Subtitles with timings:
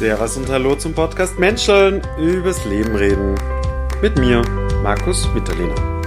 [0.00, 3.34] Servus und Hallo zum Podcast Menscheln übers Leben reden.
[4.00, 4.40] Mit mir,
[4.82, 6.00] Markus Mitterlehner.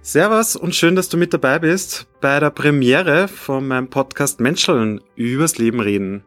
[0.00, 5.00] Servus und schön, dass du mit dabei bist bei der Premiere von meinem Podcast Menscheln
[5.16, 6.22] übers Leben reden.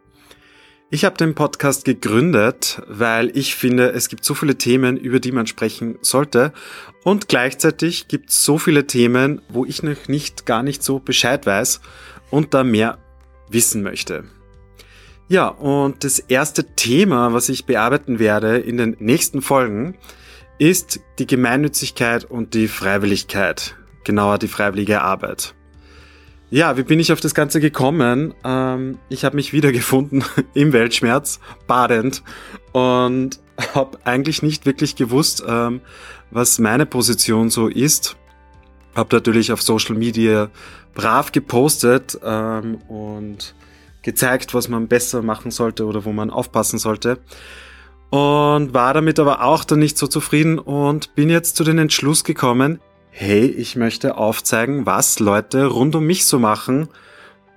[0.90, 5.32] Ich habe den Podcast gegründet, weil ich finde, es gibt so viele Themen, über die
[5.32, 6.52] man sprechen sollte
[7.06, 11.46] und gleichzeitig gibt es so viele Themen, wo ich noch nicht gar nicht so Bescheid
[11.46, 11.80] weiß
[12.32, 12.98] und da mehr
[13.50, 14.26] wissen möchte.
[15.30, 19.98] Ja, und das erste Thema, was ich bearbeiten werde in den nächsten Folgen,
[20.58, 25.54] ist die Gemeinnützigkeit und die Freiwilligkeit, genauer die freiwillige Arbeit.
[26.50, 28.34] Ja, wie bin ich auf das Ganze gekommen?
[28.46, 32.24] Ähm, ich habe mich wiedergefunden im Weltschmerz, badend,
[32.72, 33.40] und
[33.76, 35.82] habe eigentlich nicht wirklich gewusst, ähm,
[36.32, 38.16] was meine Position so ist.
[38.96, 40.50] Habe natürlich auf Social Media
[40.94, 43.54] brav gepostet ähm, und
[44.02, 47.20] gezeigt, was man besser machen sollte oder wo man aufpassen sollte.
[48.10, 52.24] Und war damit aber auch dann nicht so zufrieden und bin jetzt zu den Entschluss
[52.24, 56.88] gekommen, hey, ich möchte aufzeigen, was Leute rund um mich so machen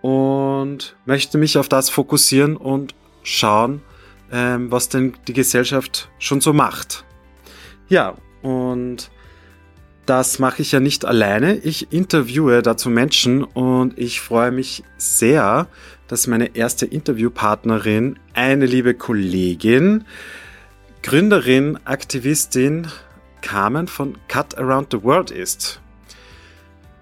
[0.02, 3.82] und möchte mich auf das fokussieren und schauen,
[4.32, 7.04] ähm, was denn die Gesellschaft schon so macht.
[7.88, 9.10] Ja, und
[10.10, 11.54] das mache ich ja nicht alleine.
[11.58, 15.68] Ich interviewe dazu Menschen und ich freue mich sehr,
[16.08, 20.04] dass meine erste Interviewpartnerin eine liebe Kollegin,
[21.04, 22.88] Gründerin, Aktivistin
[23.40, 25.80] Carmen von Cut Around the World ist.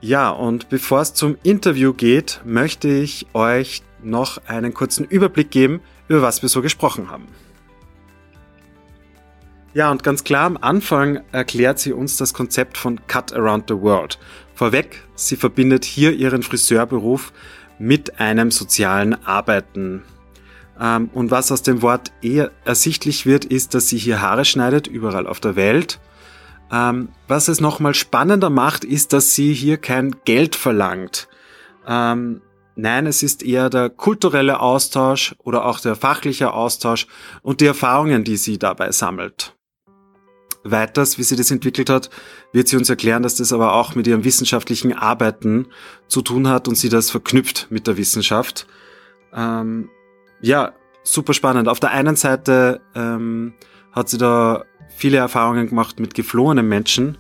[0.03, 5.81] Ja, und bevor es zum Interview geht, möchte ich euch noch einen kurzen Überblick geben,
[6.09, 7.27] über was wir so gesprochen haben.
[9.75, 13.77] Ja, und ganz klar am Anfang erklärt sie uns das Konzept von Cut Around the
[13.77, 14.19] World.
[14.55, 17.33] Vorweg, sie verbindet hier ihren Friseurberuf
[17.79, 20.03] mit einem sozialen Arbeiten.
[20.81, 24.87] Ähm, und was aus dem Wort eher ersichtlich wird, ist, dass sie hier Haare schneidet,
[24.87, 26.01] überall auf der Welt.
[26.73, 31.29] Ähm, was es nochmal spannender macht, ist, dass sie hier kein Geld verlangt.
[31.87, 32.41] Ähm,
[32.75, 37.07] nein, es ist eher der kulturelle Austausch oder auch der fachliche Austausch
[37.43, 39.55] und die Erfahrungen, die sie dabei sammelt
[40.71, 42.11] weiters, wie sie das entwickelt hat,
[42.53, 45.67] wird sie uns erklären, dass das aber auch mit ihrem wissenschaftlichen Arbeiten
[46.07, 48.67] zu tun hat und sie das verknüpft mit der Wissenschaft.
[49.33, 49.91] Ähm,
[50.41, 51.69] ja, super spannend.
[51.69, 53.55] Auf der einen Seite ähm,
[53.93, 54.65] hat sie da
[54.97, 57.19] viele Erfahrungen gemacht mit geflohenen Menschen,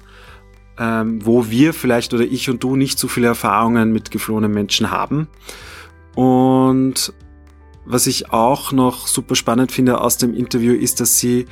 [0.79, 4.91] ähm, wo wir vielleicht oder ich und du nicht so viele Erfahrungen mit geflohenen Menschen
[4.91, 5.29] haben.
[6.15, 7.13] Und
[7.85, 11.47] was ich auch noch super spannend finde aus dem Interview ist, dass sie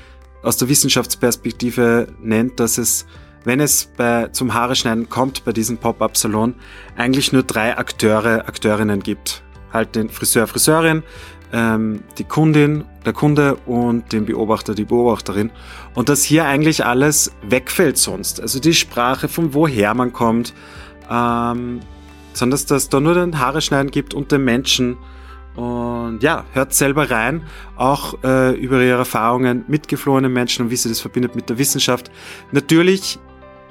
[0.46, 3.06] aus der Wissenschaftsperspektive nennt, dass es,
[3.44, 6.54] wenn es bei, zum Haare schneiden kommt bei diesem Pop-Up-Salon,
[6.96, 9.42] eigentlich nur drei Akteure, Akteurinnen gibt.
[9.72, 11.02] Halt den Friseur, Friseurin,
[11.52, 15.50] ähm, die Kundin, der Kunde und den Beobachter, die Beobachterin.
[15.94, 18.40] Und dass hier eigentlich alles wegfällt sonst.
[18.40, 20.54] Also die Sprache, von woher man kommt,
[21.10, 21.80] ähm,
[22.34, 24.96] sondern dass das da nur den Haare schneiden gibt und den Menschen,
[25.56, 27.42] und ja, hört selber rein,
[27.76, 31.58] auch äh, über ihre Erfahrungen mit geflohenen Menschen und wie sie das verbindet mit der
[31.58, 32.10] Wissenschaft.
[32.52, 33.18] Natürlich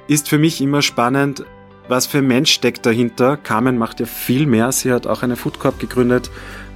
[0.07, 1.45] ist für mich immer spannend,
[1.88, 3.38] was für ein Mensch steckt dahinter.
[3.38, 4.72] Carmen macht ja viel mehr.
[4.72, 6.31] Sie hat auch eine Food Corp gegründet,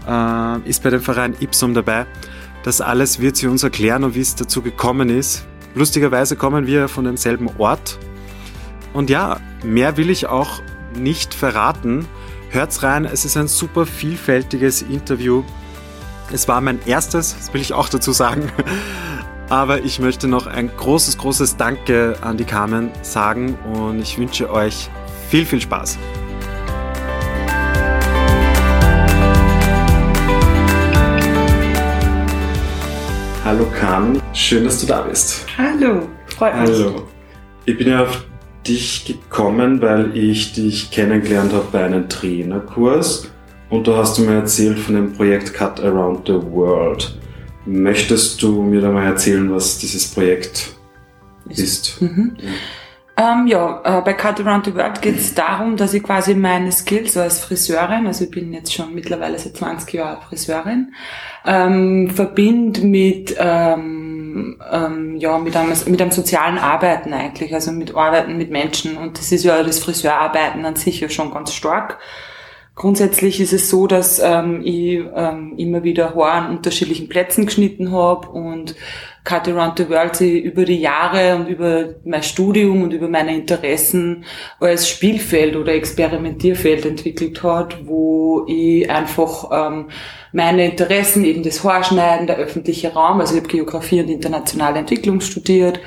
[0.08, 2.06] äh, ist bei dem Verein Ipsum dabei.
[2.64, 5.46] Das alles wird sie uns erklären und wie es dazu gekommen ist.
[5.76, 7.98] Lustigerweise kommen wir von demselben Ort.
[8.94, 10.62] Und ja, mehr will ich auch
[10.96, 12.06] nicht verraten.
[12.52, 15.44] Hört's rein, es ist ein super vielfältiges Interview.
[16.34, 18.52] Es war mein erstes, das will ich auch dazu sagen.
[19.50, 24.52] Aber ich möchte noch ein großes, großes Danke an die Carmen sagen und ich wünsche
[24.52, 24.90] euch
[25.30, 26.00] viel, viel Spaß.
[33.46, 35.46] Hallo Carmen, schön, dass du da bist.
[35.56, 36.70] Hallo, freut mich.
[36.72, 37.08] Hallo.
[37.66, 38.29] Ich bin ja auf
[38.70, 43.30] dich gekommen, weil ich dich kennengelernt habe bei einem Trainerkurs
[43.70, 47.18] und da hast du mir erzählt von dem Projekt Cut Around the World.
[47.66, 50.72] Möchtest du mir da mal erzählen, was dieses Projekt
[51.50, 52.02] ist?
[52.02, 52.38] Mhm.
[52.38, 52.50] Ja.
[53.20, 56.72] Ähm, ja, äh, bei Cut Around the World geht es darum, dass ich quasi meine
[56.72, 60.94] Skills als Friseurin, also ich bin jetzt schon mittlerweile seit 20 Jahren Friseurin,
[61.46, 64.09] ähm, verbinde mit ähm,
[64.72, 68.98] ähm, ja, mit einem, mit einem sozialen Arbeiten eigentlich, also mit Arbeiten mit Menschen.
[68.98, 72.00] Und das ist ja das Friseurarbeiten an sich ja schon ganz stark.
[72.80, 77.92] Grundsätzlich ist es so, dass ähm, ich ähm, immer wieder Haare an unterschiedlichen Plätzen geschnitten
[77.92, 78.74] habe und
[79.26, 83.36] Cut Around the World sich über die Jahre und über mein Studium und über meine
[83.36, 84.24] Interessen
[84.62, 89.90] als Spielfeld oder Experimentierfeld entwickelt hat, wo ich einfach ähm,
[90.32, 95.20] meine Interessen, eben das Haarschneiden, der öffentliche Raum, also ich habe Geografie und internationale Entwicklung
[95.20, 95.82] studiert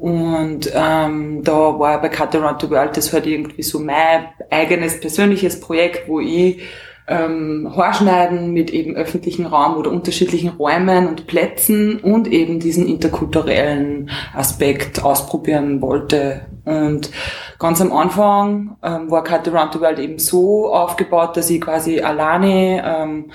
[0.00, 4.98] und ähm, da war bei Cut Around the World das halt irgendwie so mein eigenes
[4.98, 6.62] persönliches Projekt, wo ich
[7.06, 14.08] ähm, Haarschneiden mit eben öffentlichen Raum oder unterschiedlichen Räumen und Plätzen und eben diesen interkulturellen
[14.34, 16.46] Aspekt ausprobieren wollte.
[16.64, 17.10] Und
[17.58, 22.00] ganz am Anfang ähm, war Cut Around the World eben so aufgebaut, dass ich quasi
[22.00, 23.32] alleine ähm,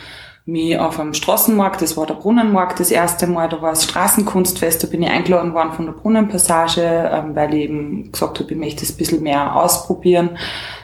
[0.47, 4.83] mich auf einem Straßenmarkt, das war der Brunnenmarkt das erste Mal, da war das Straßenkunstfest,
[4.83, 6.81] da bin ich eingeladen worden von der Brunnenpassage,
[7.11, 10.37] ähm, weil ich eben gesagt habe, ich möchte das ein bisschen mehr ausprobieren.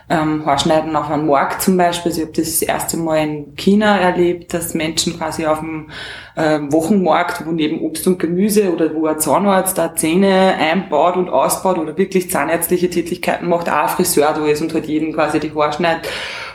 [0.09, 3.55] Ähm, Haarschneiden auf einem Markt zum Beispiel, also ich habe das, das erste Mal in
[3.55, 5.89] China erlebt, dass Menschen quasi auf dem
[6.35, 11.29] äh, Wochenmarkt, wo neben Obst und Gemüse oder wo ein Zahnarzt da Zähne einbaut und
[11.29, 15.39] ausbaut oder wirklich zahnärztliche Tätigkeiten macht, auch ein Friseur da ist und halt jeden quasi
[15.39, 16.09] die Haare schneidet.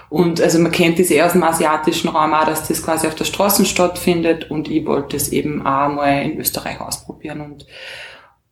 [0.08, 3.14] Und also man kennt das eher aus dem asiatischen Raum auch, dass das quasi auf
[3.14, 7.66] der Straße stattfindet und ich wollte es eben auch mal in Österreich ausprobieren und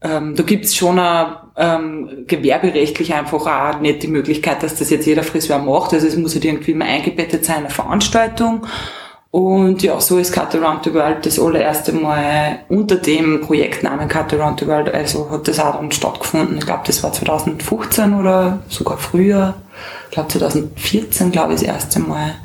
[0.04, 5.06] ähm, da gibt's schon eine, ähm, gewerberechtlich einfach auch nicht die Möglichkeit, dass das jetzt
[5.06, 5.94] jeder Friseur macht.
[5.94, 8.66] Also es muss halt irgendwie immer eingebettet sein, eine Veranstaltung.
[9.34, 14.32] Und ja, so ist Cut Around the World das allererste Mal unter dem Projektnamen Cut
[14.32, 16.58] Around the World, also hat das auch dann stattgefunden.
[16.58, 19.54] Ich glaube, das war 2015 oder sogar früher
[20.12, 22.36] glaube 2014, glaube ich, das erste Mal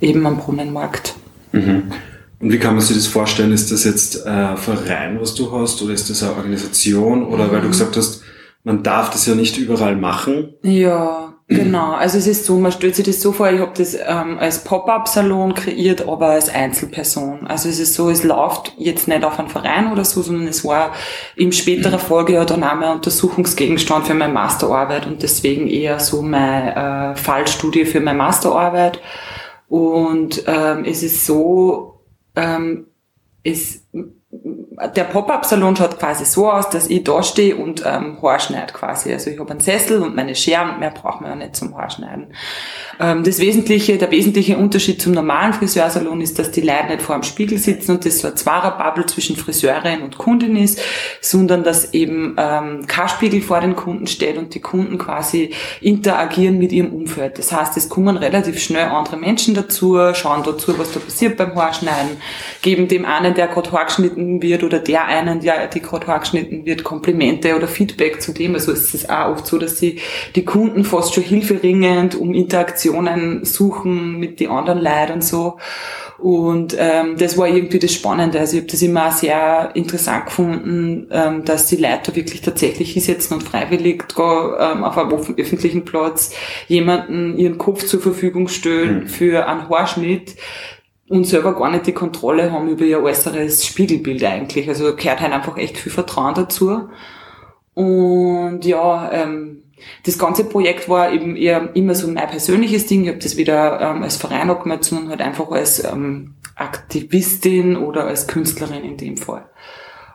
[0.00, 1.14] eben am Brunnenmarkt.
[1.52, 1.92] Mhm.
[2.40, 3.52] Und wie kann man sich das vorstellen?
[3.52, 7.24] Ist das jetzt ein Verein, was du hast, oder ist das eine Organisation?
[7.24, 7.70] Oder weil du mhm.
[7.70, 8.22] gesagt hast,
[8.64, 10.54] man darf das ja nicht überall machen.
[10.62, 11.92] Ja, genau.
[11.92, 14.64] Also es ist so, man stellt sich das so vor, ich habe das ähm, als
[14.64, 17.46] Pop-up-Salon kreiert, aber als Einzelperson.
[17.46, 20.64] Also es ist so, es läuft jetzt nicht auf einen Verein oder so, sondern es
[20.64, 20.92] war
[21.36, 27.14] im späteren Folgejahr dann auch mein Untersuchungsgegenstand für meine Masterarbeit und deswegen eher so meine
[27.14, 29.00] äh, Fallstudie für meine Masterarbeit.
[29.68, 32.00] Und ähm, es ist so,
[32.36, 32.86] ähm,
[33.42, 33.86] es
[34.32, 39.12] der Pop-Up-Salon schaut quasi so aus, dass ich da stehe und ähm, Haarschneid quasi.
[39.12, 41.76] Also ich habe einen Sessel und meine Schere und mehr braucht man ja nicht zum
[41.76, 42.28] Haarschneiden.
[42.98, 47.14] Ähm, das wesentliche, der wesentliche Unterschied zum normalen Friseursalon ist, dass die Leute nicht vor
[47.14, 50.80] dem Spiegel sitzen und das so ein Zwarer-Bubble zwischen Friseurin und Kundin ist,
[51.20, 55.52] sondern dass eben ähm, kein Spiegel vor den Kunden steht und die Kunden quasi
[55.82, 57.38] interagieren mit ihrem Umfeld.
[57.38, 61.54] Das heißt, es kommen relativ schnell andere Menschen dazu, schauen dazu, was da passiert beim
[61.54, 62.16] Haarschneiden,
[62.62, 63.70] geben dem einen, der gerade
[64.22, 68.54] Haargeschnitten wird oder der einen, der die gerade Haargeschnitten wird, Komplimente oder Feedback zu dem.
[68.54, 70.00] Also es ist auch oft so, dass sie
[70.34, 75.58] die Kunden fast schon hilferingend um Interaktionen suchen mit den anderen Leuten und so.
[76.18, 78.38] Und ähm, das war irgendwie das Spannende.
[78.38, 83.38] Also ich habe das immer sehr interessant gefunden, ähm, dass die Leute wirklich tatsächlich hinsetzen
[83.38, 86.30] und freiwillig da, ähm, auf einem öffentlichen Platz
[86.68, 89.08] jemanden ihren Kopf zur Verfügung stellen mhm.
[89.08, 90.36] für einen Haarschnitt,
[91.12, 94.66] und selber gar nicht die Kontrolle haben über ihr äußeres Spiegelbild eigentlich.
[94.66, 96.88] Also gehört halt einfach echt viel Vertrauen dazu.
[97.74, 99.62] Und ja, ähm,
[100.06, 103.02] das ganze Projekt war eben eher immer so mein persönliches Ding.
[103.02, 108.06] Ich habe das wieder ähm, als Verein angemeldet, sondern halt einfach als ähm, Aktivistin oder
[108.06, 109.44] als Künstlerin in dem Fall.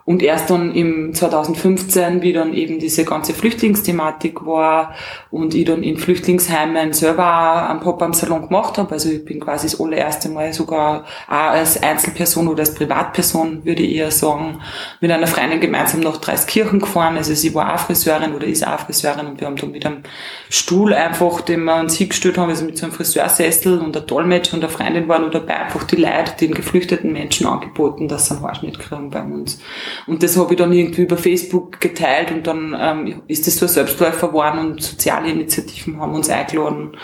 [0.07, 4.95] Und erst dann im 2015, wie dann eben diese ganze Flüchtlingsthematik war
[5.31, 9.81] und ich dann in Flüchtlingsheimen selber einen Pop-Up-Salon gemacht habe, also ich bin quasi das
[9.81, 14.61] allererste Mal sogar auch als Einzelperson oder als Privatperson, würde ich eher sagen,
[15.01, 17.17] mit einer Freundin gemeinsam nach Dreiskirchen gefahren.
[17.17, 20.03] Also sie war auch Friseurin oder ist auch Friseurin und wir haben dann mit einem
[20.49, 24.53] Stuhl einfach, den wir uns hingestellt haben, also mit so einem Friseursessel und der Dolmetscher
[24.53, 28.35] und der Freundin waren nur dabei, einfach die Leute, den geflüchteten Menschen angeboten, dass sie
[28.35, 29.59] einen Haarschnitt kriegen bei uns.
[30.05, 33.65] Und das habe ich dann irgendwie über Facebook geteilt und dann ähm, ist das so
[33.65, 36.97] ein Selbstläufer geworden und soziale Initiativen haben uns eingeladen,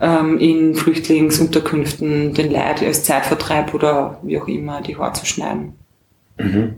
[0.00, 5.74] ähm, in Flüchtlingsunterkünften den Leuten als Zeitvertreib oder wie auch immer die Haare zu schneiden.
[6.38, 6.76] Mhm.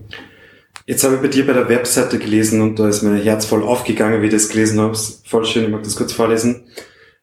[0.85, 3.63] Jetzt habe ich bei dir bei der Webseite gelesen und da ist mein Herz voll
[3.63, 4.97] aufgegangen, wie ich das gelesen habe.
[5.25, 6.63] Voll schön, ich mag das kurz vorlesen.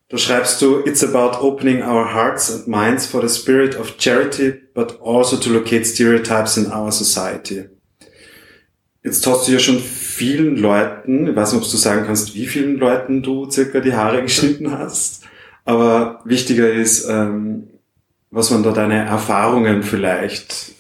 [0.09, 4.55] Da schreibst du, it's about opening our hearts and minds for the spirit of charity,
[4.73, 7.65] but also to locate stereotypes in our society.
[9.07, 12.47] Jetzt hast du ja schon vielen Leuten, ich weiß nicht, ob du sagen kannst, wie
[12.47, 15.23] vielen Leuten du circa die Haare geschnitten hast,
[15.65, 17.69] aber wichtiger ist, ähm,
[18.33, 20.73] was waren da deine Erfahrungen vielleicht?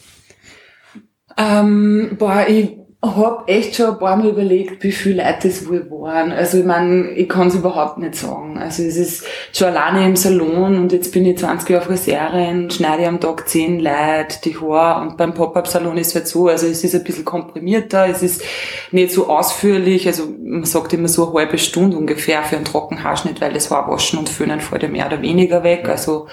[1.36, 2.72] Ähm, boah, ich
[3.02, 6.32] habe echt schon ein paar Mal überlegt, wie viele Leute es wohl waren.
[6.32, 8.58] Also ich meine, ich kann es überhaupt nicht sagen.
[8.58, 13.06] Also es ist schon alleine im Salon und jetzt bin ich 20 Jahre Friseurin, schneide
[13.06, 16.82] am Tag 10 Leute die Haare und beim Pop-Up-Salon ist es halt so, also es
[16.82, 18.42] ist ein bisschen komprimierter, es ist
[18.90, 23.40] nicht so ausführlich, also man sagt immer so eine halbe Stunde ungefähr für einen Trockenhaarschnitt,
[23.40, 25.88] weil das Haar waschen und föhnen fällt ja mehr oder weniger weg.
[25.88, 26.26] Also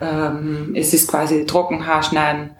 [0.00, 2.50] ähm, es ist quasi Trockenhaarschneiden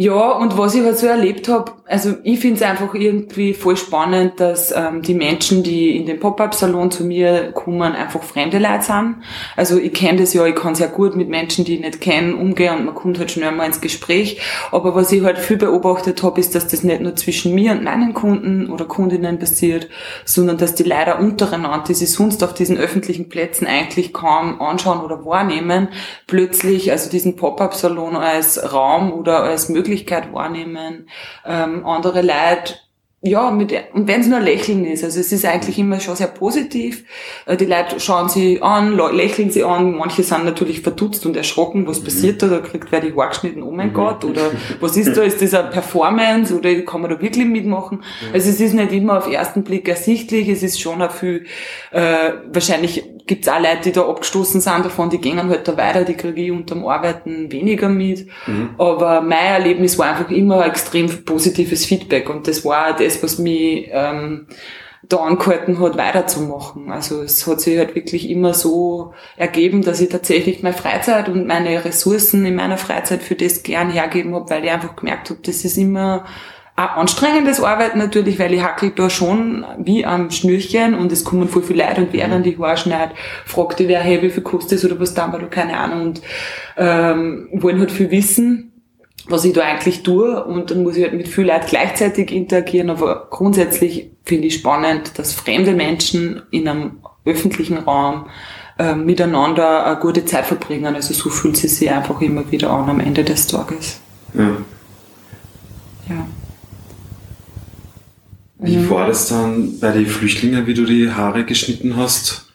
[0.00, 3.76] ja, und was ich halt so erlebt habe, also ich finde es einfach irgendwie voll
[3.76, 8.82] spannend, dass ähm, die Menschen, die in den Pop-Up-Salon zu mir kommen, einfach fremde Leute
[8.82, 9.16] sind.
[9.56, 12.36] Also ich kenne das ja, ich kann sehr gut mit Menschen, die ich nicht kenne,
[12.36, 14.40] umgehen und man kommt halt schnell mal ins Gespräch.
[14.70, 17.82] Aber was ich halt viel beobachtet habe, ist, dass das nicht nur zwischen mir und
[17.82, 19.88] meinen Kunden oder Kundinnen passiert,
[20.24, 25.00] sondern dass die Leute untereinander, die sie sonst auf diesen öffentlichen Plätzen eigentlich kaum anschauen
[25.00, 25.88] oder wahrnehmen,
[26.28, 31.08] plötzlich also diesen Pop-Up-Salon als Raum oder als Möglichkeit Möglichkeit wahrnehmen,
[31.46, 32.74] ähm, andere Leute
[33.20, 36.28] ja, mit, und wenn es nur Lächeln ist, also es ist eigentlich immer schon sehr
[36.28, 37.04] positiv.
[37.46, 41.88] Äh, die Leute schauen sie an, lächeln sie an, manche sind natürlich verdutzt und erschrocken,
[41.88, 42.04] was mhm.
[42.04, 43.94] passiert da, da kriegt wer die Haare geschnitten, oh mein mhm.
[43.94, 48.04] Gott, oder was ist da, ist das eine Performance, oder kann man da wirklich mitmachen?
[48.32, 51.44] Also es ist nicht immer auf ersten Blick ersichtlich, es ist schon auch viel,
[51.90, 55.76] äh, wahrscheinlich gibt es auch Leute, die da abgestoßen sind davon, die gehen halt da
[55.76, 58.26] weiter, die kriege ich unterm Arbeiten weniger mit.
[58.46, 58.70] Mhm.
[58.78, 63.38] Aber mein Erlebnis war einfach immer ein extrem positives Feedback und das war das, was
[63.38, 64.48] mich ähm,
[65.08, 66.90] da angehalten hat, weiterzumachen.
[66.90, 71.46] Also es hat sich halt wirklich immer so ergeben, dass ich tatsächlich meine Freizeit und
[71.46, 75.40] meine Ressourcen in meiner Freizeit für das gern hergeben habe, weil ich einfach gemerkt habe,
[75.42, 76.24] das ist immer
[76.78, 81.48] ein anstrengendes Arbeiten natürlich, weil ich hackel da schon wie am Schnürchen und es kommen
[81.48, 83.14] voll viele Leute und während ich Haare schneide,
[83.46, 86.22] fragt die wer, hey, wie viel kostet es oder was dann, oder keine Ahnung und
[86.76, 88.70] ähm, wollen halt viel wissen,
[89.26, 92.90] was ich da eigentlich tue und dann muss ich halt mit vielen Leuten gleichzeitig interagieren,
[92.90, 98.26] aber grundsätzlich finde ich spannend, dass fremde Menschen in einem öffentlichen Raum
[98.78, 102.88] äh, miteinander eine gute Zeit verbringen, also so fühlt sie sich einfach immer wieder an
[102.88, 104.00] am Ende des Tages.
[104.34, 104.58] Ja.
[108.58, 108.90] Wie mhm.
[108.90, 112.46] war das dann bei den Flüchtlingen, wie du die Haare geschnitten hast?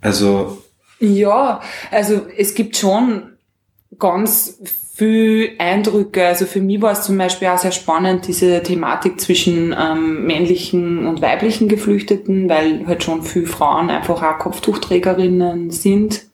[0.00, 0.62] Also.
[1.00, 3.24] Ja, also es gibt schon
[3.98, 4.58] ganz
[4.94, 6.26] viel Eindrücke.
[6.26, 11.06] Also für mich war es zum Beispiel auch sehr spannend, diese Thematik zwischen ähm, männlichen
[11.06, 16.29] und weiblichen Geflüchteten, weil halt schon viele Frauen einfach auch Kopftuchträgerinnen sind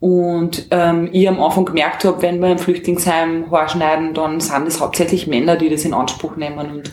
[0.00, 4.66] und ähm, ich am Anfang gemerkt habe, wenn wir im Flüchtlingsheim Haar schneiden, dann sind
[4.66, 6.90] es hauptsächlich Männer, die das in Anspruch nehmen und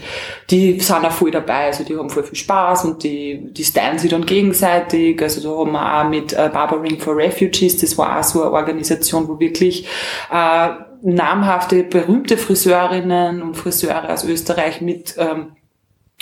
[0.49, 1.67] die sind auch voll dabei.
[1.67, 5.21] Also die haben voll viel Spaß und die, die stylen sich dann gegenseitig.
[5.21, 8.51] Also da haben wir auch mit äh, Barbering for Refugees, das war auch so eine
[8.51, 9.87] Organisation, wo wirklich
[10.29, 10.69] äh,
[11.01, 15.53] namhafte, berühmte Friseurinnen und Friseure aus Österreich mit ähm,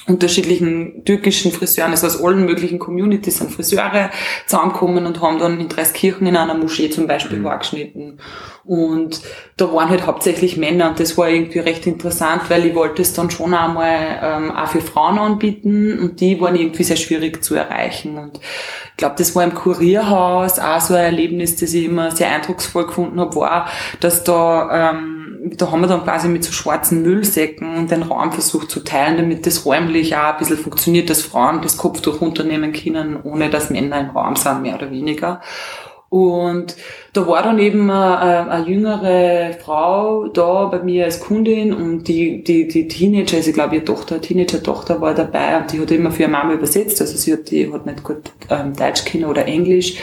[0.07, 4.11] unterschiedlichen türkischen Friseuren, also aus allen möglichen Communities sind Friseure
[4.45, 7.49] zusammengekommen und haben dann in Dreiskirchen in einer Moschee zum Beispiel mhm.
[7.57, 8.19] geschnitten.
[8.63, 9.21] Und
[9.57, 13.13] da waren halt hauptsächlich Männer und das war irgendwie recht interessant, weil ich wollte es
[13.13, 17.55] dann schon einmal ähm, auch für Frauen anbieten und die waren irgendwie sehr schwierig zu
[17.55, 18.17] erreichen.
[18.17, 22.31] Und ich glaube, das war im Kurierhaus auch so ein Erlebnis, das ich immer sehr
[22.31, 23.69] eindrucksvoll gefunden habe, war,
[23.99, 25.14] dass da ähm,
[25.57, 29.45] da haben wir dann quasi mit so schwarzen Müllsäcken den Raum versucht zu teilen, damit
[29.45, 33.99] das räumlich auch ein bisschen funktioniert, dass Frauen das Kopftuch runternehmen können, ohne dass Männer
[33.99, 35.41] im Raum sind, mehr oder weniger.
[36.09, 36.77] Und
[37.13, 42.43] da war dann eben eine, eine jüngere Frau da bei mir als Kundin und die,
[42.43, 46.11] die, die Teenager, also ich glaube ihre Tochter, Teenager-Tochter war dabei und die hat immer
[46.11, 49.45] für ihre Mama übersetzt, also sie hat, die hat nicht gut ähm, Deutsch kennen oder
[49.45, 49.97] Englisch.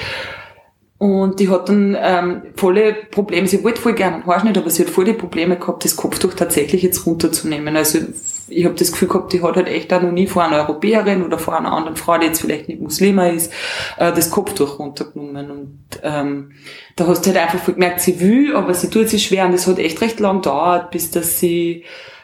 [1.02, 4.84] Und die hat dann ähm, volle Probleme, sie wollte voll gerne einen Haarschnitt, aber sie
[4.84, 7.76] hat voll die Probleme gehabt, das Kopftuch tatsächlich jetzt runterzunehmen.
[7.76, 7.98] Also
[8.46, 11.24] ich habe das Gefühl gehabt, die hat halt echt auch noch nie vor einer Europäerin
[11.24, 13.52] oder vor einer anderen Frau, die jetzt vielleicht nicht Muslima ist,
[13.96, 15.50] äh, das Kopftuch runtergenommen.
[15.50, 16.52] Und ähm,
[16.94, 19.66] da hast du halt einfach gemerkt, sie will, aber sie tut sich schwer und es
[19.66, 21.82] hat echt recht lang gedauert, bis dass sie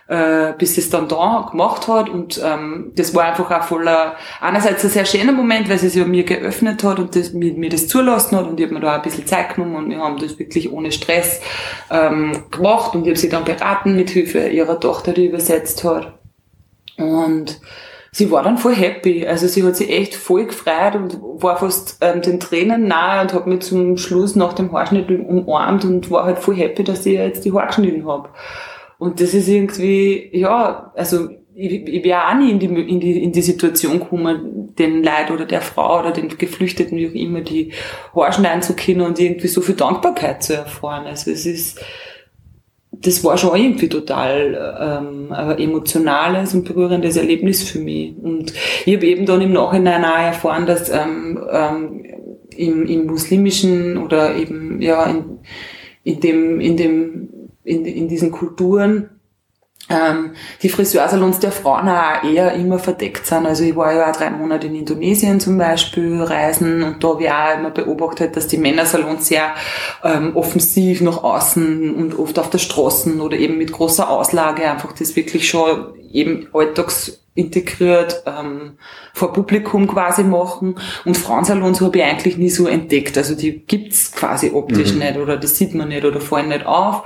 [0.08, 4.82] äh, bis es dann da gemacht hat und ähm, das war einfach auch voller, einerseits
[4.84, 7.88] ein sehr schöner Moment, weil sie sich mir geöffnet hat und das, mir, mir das
[7.88, 10.38] zulassen hat und ich habe mir da ein bisschen Zeit genommen und wir haben das
[10.38, 11.40] wirklich ohne Stress
[11.90, 16.18] ähm, gemacht und ich habe sie dann beraten mit Hilfe ihrer Tochter, die übersetzt hat
[16.96, 17.60] und
[18.10, 19.26] sie war dann voll happy.
[19.26, 23.34] Also sie hat sich echt voll gefreut und war fast ähm, den Tränen nahe und
[23.34, 27.14] hat mich zum Schluss nach dem Haarschnitt umarmt und war halt voll happy, dass ich
[27.14, 28.30] jetzt die Haare geschnitten habe.
[28.98, 33.22] Und das ist irgendwie, ja, also ich, ich wäre auch nie in die, in, die,
[33.22, 37.40] in die Situation gekommen, den Leid oder der Frau oder den Geflüchteten, wie auch immer,
[37.40, 37.72] die
[38.60, 41.06] zu können und irgendwie so viel Dankbarkeit zu erfahren.
[41.06, 41.80] Also es ist
[43.00, 48.16] das war schon irgendwie total ähm, emotionales und berührendes Erlebnis für mich.
[48.20, 48.52] Und
[48.86, 52.04] ich habe eben dann im Nachhinein auch erfahren, dass ähm, ähm,
[52.56, 55.38] im, im muslimischen oder eben ja in,
[56.02, 57.28] in dem in dem
[57.68, 59.10] in, in diesen Kulturen
[59.90, 60.32] ähm,
[60.62, 63.46] die Friseursalons der Frauen auch eher immer verdeckt sind.
[63.46, 67.24] Also ich war ja auch drei Monate in Indonesien zum Beispiel reisen und da habe
[67.24, 69.54] ich auch immer beobachtet, dass die Männersalons sehr
[70.04, 74.92] ähm, offensiv nach außen und oft auf der Straßen oder eben mit großer Auslage einfach
[74.92, 78.72] das wirklich schon eben alltags integriert ähm,
[79.14, 83.16] vor Publikum quasi machen und Frauensalons habe ich eigentlich nie so entdeckt.
[83.16, 84.98] Also die gibt's quasi optisch mhm.
[84.98, 87.04] nicht oder das sieht man nicht oder fallen nicht auf.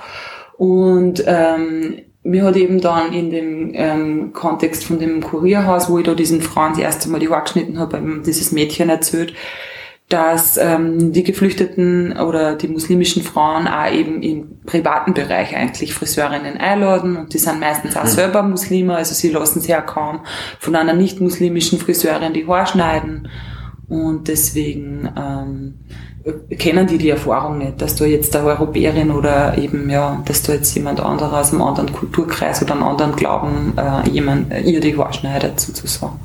[0.63, 6.07] Und ähm, mir hat eben dann in dem ähm, Kontext von dem Kurierhaus, wo ich
[6.07, 9.35] da diesen Frauen das erste Mal die Haare geschnitten habe, dieses Mädchen erzählt,
[10.09, 16.59] dass ähm, die Geflüchteten oder die muslimischen Frauen auch eben im privaten Bereich eigentlich Friseurinnen
[16.59, 18.09] einladen und die sind meistens auch mhm.
[18.09, 20.21] selber Muslime, also sie lassen sich ja kaum
[20.61, 23.27] von einer nicht-muslimischen Friseurin die Haare schneiden
[23.89, 25.81] und deswegen ähm,
[26.59, 30.53] kennen die die Erfahrung nicht, dass du jetzt eine Europäerin oder eben, ja, dass du
[30.53, 34.97] jetzt jemand anderer aus einem anderen Kulturkreis oder einem anderen Glauben äh, jemand, ihr die
[34.97, 36.21] Haare schneidet, sozusagen.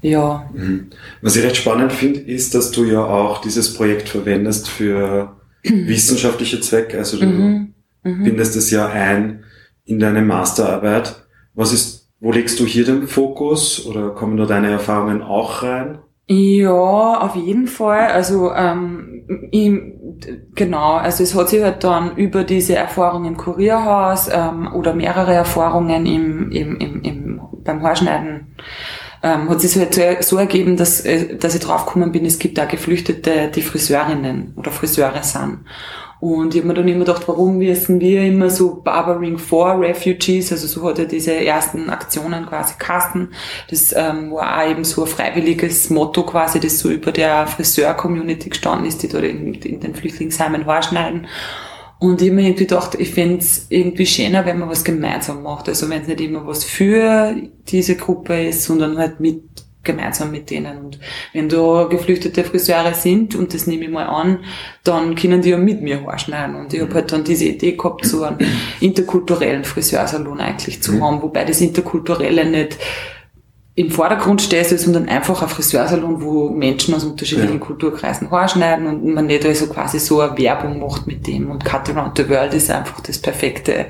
[0.00, 0.46] Ja.
[0.52, 0.90] Mhm.
[1.20, 6.60] Was ich recht spannend finde, ist, dass du ja auch dieses Projekt verwendest für wissenschaftliche
[6.60, 6.98] Zwecke.
[6.98, 7.74] Also du mhm.
[8.02, 8.24] Mhm.
[8.24, 9.44] bindest es ja ein
[9.84, 11.24] in deine Masterarbeit.
[11.54, 15.98] Was ist, wo legst du hier den Fokus oder kommen da deine Erfahrungen auch rein?
[16.32, 18.06] Ja, auf jeden Fall.
[18.08, 19.70] Also ähm, ich,
[20.54, 25.34] genau, also es hat sich halt dann über diese Erfahrung im Kurierhaus ähm, oder mehrere
[25.34, 28.56] Erfahrungen im, im, im, im beim Haarschneiden
[29.22, 32.64] ähm, hat sich halt so ergeben, dass, äh, dass ich draufgekommen bin, es gibt da
[32.64, 35.60] Geflüchtete, die Friseurinnen oder Friseure sind.
[36.22, 40.52] Und ich habe mir dann immer gedacht, warum wissen wir immer so Barbering for Refugees,
[40.52, 43.30] also so hat er diese ersten Aktionen quasi Kasten.
[43.68, 48.50] Das ähm, war auch eben so ein freiwilliges Motto quasi, das so über der Friseur-Community
[48.50, 51.26] gestanden ist, die dort in, in den Flüchtlingsheimen Haarschneiden.
[51.98, 55.68] Und ich habe mir irgendwie gedacht, ich fände irgendwie schöner, wenn man was gemeinsam macht.
[55.68, 57.34] Also wenn es nicht immer was für
[57.66, 60.78] diese Gruppe ist, sondern halt mit gemeinsam mit denen.
[60.78, 60.98] Und
[61.32, 64.40] wenn da geflüchtete Friseure sind, und das nehme ich mal an,
[64.84, 66.56] dann können die ja mit mir haarschneiden.
[66.56, 68.38] Und ich habe halt dann diese Idee gehabt, so einen
[68.80, 71.04] interkulturellen Friseursalon eigentlich zu mhm.
[71.04, 72.78] haben, wobei das Interkulturelle nicht
[73.74, 77.58] im Vordergrund steht, sondern einfach ein Friseursalon, wo Menschen aus unterschiedlichen ja.
[77.58, 81.50] Kulturkreisen haarschneiden und man nicht also quasi so eine Werbung macht mit dem.
[81.50, 83.86] Und Cut Around the World ist einfach das perfekte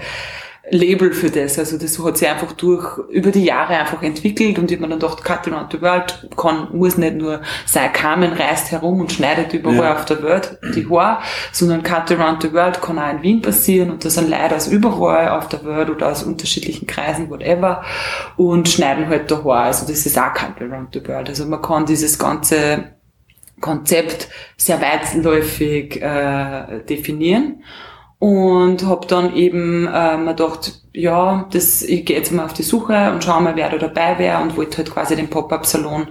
[0.72, 1.58] Label für das.
[1.58, 4.96] Also das hat sich einfach durch, über die Jahre einfach entwickelt und ich habe mir
[4.96, 9.12] dann gedacht, Cut Around the World kann, muss nicht nur sein, Carmen reist herum und
[9.12, 9.94] schneidet überall ja.
[9.94, 13.90] auf der Welt die Haare, sondern Cut Around the World kann auch in Wien passieren
[13.90, 17.84] und da sind Leute aus überall auf der Welt oder aus unterschiedlichen Kreisen, whatever,
[18.38, 19.66] und schneiden halt da Haare.
[19.66, 21.28] Also das ist auch Cut Around the World.
[21.28, 22.92] Also man kann dieses ganze
[23.60, 27.62] Konzept sehr weitläufig äh, definieren
[28.22, 32.62] und habe dann eben äh, mir gedacht, ja, das, ich gehe jetzt mal auf die
[32.62, 36.06] Suche und schaue mal, wer da dabei wäre und wollte halt quasi den Pop-Up-Salon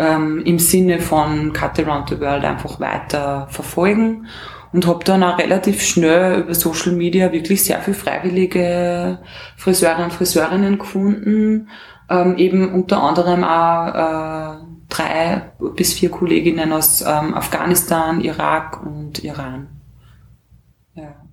[0.00, 4.26] ähm, im Sinne von Cut Around the World einfach weiter verfolgen
[4.72, 9.20] und habe dann auch relativ schnell über Social Media wirklich sehr viel freiwillige
[9.56, 11.68] Friseure und Friseurinnen gefunden,
[12.10, 14.56] ähm, eben unter anderem auch äh,
[14.88, 19.71] drei bis vier Kolleginnen aus ähm, Afghanistan, Irak und Iran.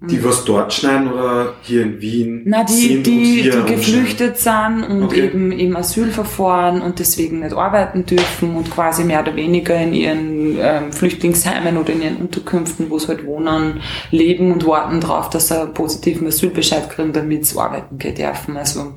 [0.02, 2.44] Die was dort schneiden oder hier in Wien?
[2.46, 5.26] Na, die, die, die geflüchtet sind und okay.
[5.26, 10.58] eben im Asylverfahren und deswegen nicht arbeiten dürfen und quasi mehr oder weniger in ihren
[10.58, 15.50] ähm, Flüchtlingsheimen oder in ihren Unterkünften, wo sie halt wohnen, leben und warten darauf, dass
[15.50, 18.56] sie einen positiven Asylbescheid kriegen, damit sie arbeiten gehen dürfen.
[18.56, 18.94] Also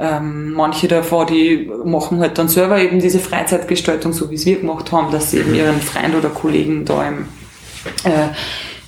[0.00, 4.58] ähm, manche davon, die machen halt dann selber eben diese Freizeitgestaltung, so wie es wir
[4.58, 7.26] gemacht haben, dass sie eben ihren Freund oder Kollegen da im
[8.02, 8.28] äh,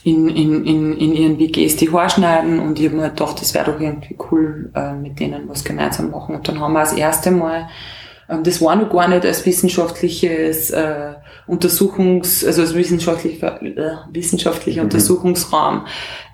[0.04, 3.54] in, in, in, in ihren WGs die Haare schneiden und ich habe mir gedacht, das
[3.54, 6.34] wäre doch irgendwie cool, äh, mit denen was gemeinsam machen.
[6.34, 7.68] Und dann haben wir das erste Mal,
[8.28, 11.14] ähm, das war noch gar nicht als wissenschaftliches äh,
[11.46, 14.88] Untersuchungs, also als wissenschaftlicher, äh, wissenschaftlicher mhm.
[14.88, 15.86] Untersuchungsraum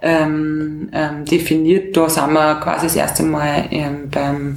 [0.03, 1.97] ähm, ähm, definiert.
[1.97, 4.57] Da sind wir quasi das erste Mal ähm, beim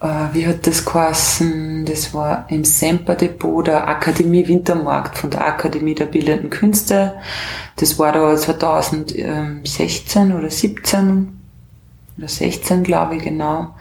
[0.00, 1.86] äh, wie hat das geheißen?
[1.86, 7.14] Das war im Semper Depot der Akademie Wintermarkt von der Akademie der Bildenden Künste.
[7.76, 11.40] Das war da 2016 oder 17
[12.18, 13.74] oder 16, glaube ich, genau.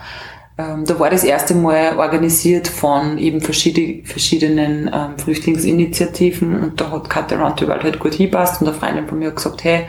[0.57, 7.29] Ähm, da war das erste Mal organisiert von eben verschiedenen ähm, Flüchtlingsinitiativen und da hat
[7.29, 9.87] the World halt gut hinpasst und eine Freundin von mir hat gesagt, hey,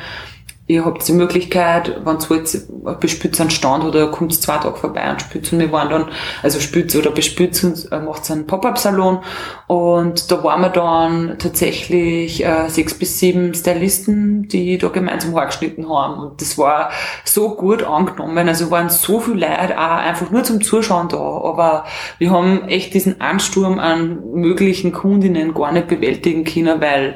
[0.68, 2.68] ihr habt die Möglichkeit, wenn ihr jetzt
[3.00, 6.06] bespürt einen Stand oder kommt zwei Tage vorbei und spürt und wir waren dann,
[6.42, 9.20] also spürt oder bespürt und äh, macht einen Pop-Up-Salon
[9.68, 15.88] und da waren wir dann tatsächlich äh, sechs bis sieben Stylisten, die da gemeinsam geschnitten
[15.88, 16.20] haben.
[16.20, 16.90] Und das war
[17.24, 21.84] so gut angenommen, also waren so viele Leute auch einfach nur zum Zuschauen da, aber
[22.18, 27.14] wir haben echt diesen Ansturm an möglichen Kundinnen gar nicht bewältigen können, weil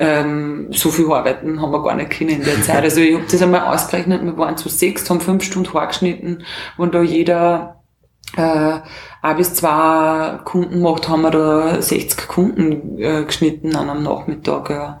[0.00, 2.82] ähm, so viel arbeiten haben wir gar nicht können in der Zeit.
[2.82, 6.42] Also ich habe das einmal ausgerechnet, wir waren zu sechs, haben fünf Stunden vorgeschnitten
[6.78, 7.80] und da jeder
[8.36, 8.80] äh,
[9.22, 14.70] ein bis zwei Kunden macht, haben wir da 60 Kunden äh, geschnitten an einem Nachmittag.
[14.70, 15.00] Ja.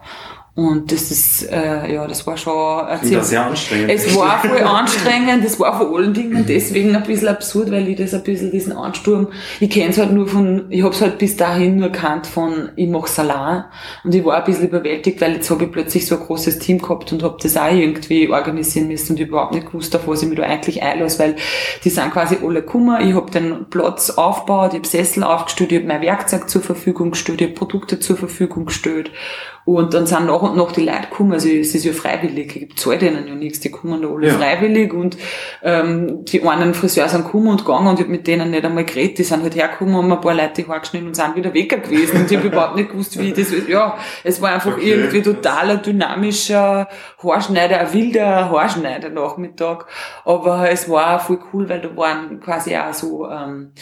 [0.56, 3.88] Und das ist, äh, ja, das war schon sehr, sehr anstrengend.
[3.88, 7.96] Es war voll anstrengend, das war vor allen Dingen deswegen ein bisschen absurd, weil ich
[7.96, 9.28] das ein bisschen, diesen Ansturm,
[9.60, 12.70] ich kenne es halt nur von, ich habe es halt bis dahin nur kannt von,
[12.74, 13.66] ich mache Salat.
[14.02, 16.78] Und ich war ein bisschen überwältigt, weil jetzt habe ich plötzlich so ein großes Team
[16.78, 20.28] gehabt und habe das auch irgendwie organisieren müssen und überhaupt nicht gewusst, auf was ich
[20.28, 21.36] mich da eigentlich einlasse, weil
[21.84, 25.78] die sind quasi alle Kummer, ich habe den Platz aufgebaut, ich habe Sessel aufgestellt, ich
[25.78, 29.12] habe mein Werkzeug zur Verfügung gestellt, ich habe Produkte zur Verfügung gestellt
[29.76, 32.76] und dann sind nach und nach die Leute gekommen, also es ist ja freiwillig, ich
[32.76, 34.34] zahle denen ja nichts, die kommen da alle ja.
[34.34, 35.16] freiwillig und
[35.62, 38.84] ähm, die einen Friseur sind gekommen und gegangen und ich habe mit denen nicht einmal
[38.84, 42.20] geredet, die sind halt hergekommen, haben ein paar Leute geschnitten und sind wieder weg gewesen
[42.20, 44.90] und ich habe überhaupt nicht gewusst, wie das, ja, es war einfach okay.
[44.90, 46.88] irgendwie totaler dynamischer
[47.22, 49.86] Haarschneider, ein wilder Haarschneider Nachmittag,
[50.24, 53.72] aber es war voll cool, weil da waren quasi auch so, ähm,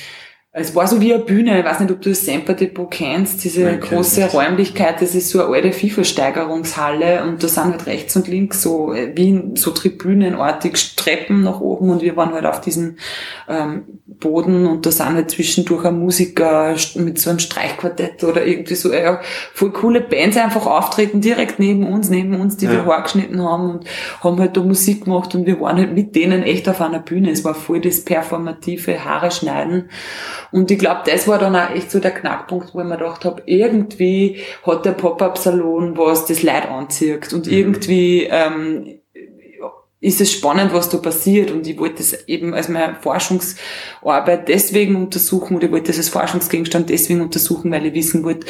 [0.59, 3.44] es war so wie eine Bühne, ich weiß nicht, ob du das Semper Depot kennst,
[3.44, 8.16] diese Nein, große Räumlichkeit, das ist so eine alte FIFA-Steigerungshalle und da sind halt rechts
[8.16, 12.61] und links so äh, wie so tribünenartig Treppen nach oben und wir waren halt auf
[12.61, 12.97] diesem
[13.49, 18.75] ähm, Boden und da sind halt zwischendurch ein Musiker mit so einem Streichquartett oder irgendwie
[18.75, 19.21] so, ja,
[19.55, 22.73] voll coole Bands einfach auftreten, direkt neben uns, neben uns, die ja.
[22.73, 23.85] wir Haargeschnitten haben und
[24.21, 27.31] haben halt da Musik gemacht und wir waren halt mit denen echt auf einer Bühne.
[27.31, 29.88] Es war voll das performative Haare schneiden
[30.51, 33.25] und ich glaube, das war dann auch echt so der Knackpunkt, wo ich mir gedacht
[33.25, 37.33] habe, irgendwie hat der Pop-Up-Salon was, das Leid anzieht.
[37.33, 37.53] Und mhm.
[37.53, 39.01] irgendwie ähm,
[40.01, 41.51] ist es spannend, was da passiert.
[41.51, 46.09] Und ich wollte das eben als meine Forschungsarbeit deswegen untersuchen oder ich wollte das als
[46.09, 48.47] Forschungsgegenstand deswegen untersuchen, weil ich wissen wollte,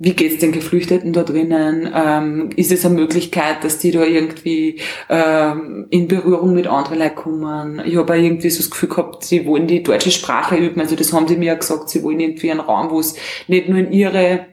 [0.00, 1.90] wie geht's den Geflüchteten da drinnen?
[1.92, 7.16] Ähm, ist es eine Möglichkeit, dass die da irgendwie ähm, in Berührung mit anderen Leuten
[7.16, 7.82] kommen?
[7.84, 10.80] Ich habe irgendwie so das Gefühl gehabt, sie wollen die deutsche Sprache üben.
[10.80, 13.16] Also das haben sie mir gesagt, sie wollen irgendwie einen Raum, wo es
[13.48, 14.46] nicht nur in ihre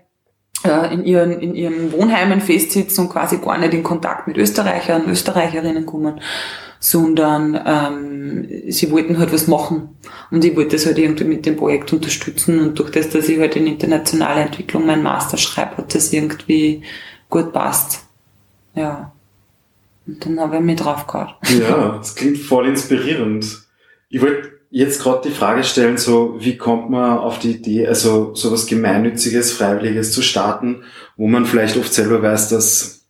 [0.64, 5.08] äh, in ihren, in ihren Wohnheimen festsitzen und quasi gar nicht in Kontakt mit Österreichern,
[5.08, 6.22] Österreicherinnen kommen,
[6.80, 9.90] sondern ähm, sie wollten halt was machen.
[10.32, 13.40] Und ich wollte das halt irgendwie mit dem Projekt unterstützen und durch das, dass ich
[13.40, 16.84] halt in internationale Entwicklung meinen Master schreibe, hat das irgendwie
[17.30, 18.04] gut passt.
[18.76, 19.12] Ja.
[20.08, 21.50] Und dann habe ich mich drauf gehabt.
[21.50, 23.64] Ja, das klingt voll inspirierend.
[24.10, 28.36] Ich wollte jetzt gerade die Frage stellen, so wie kommt man auf die Idee, also
[28.36, 30.84] sowas Gemeinnütziges, Freiwilliges zu starten,
[31.18, 33.05] wo man vielleicht oft selber weiß, dass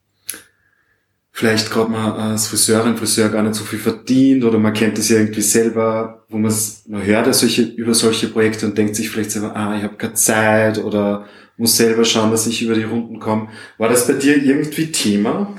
[1.35, 5.09] vielleicht gerade mal als Friseurin, Friseur gar nicht so viel verdient oder man kennt das
[5.09, 6.53] ja irgendwie selber, wo man,
[6.87, 9.97] man hört ja solche, über solche Projekte und denkt sich vielleicht selber, ah, ich habe
[9.97, 11.25] keine Zeit oder
[11.57, 13.49] muss selber schauen, dass ich über die Runden komme.
[13.77, 15.53] War das bei dir irgendwie Thema?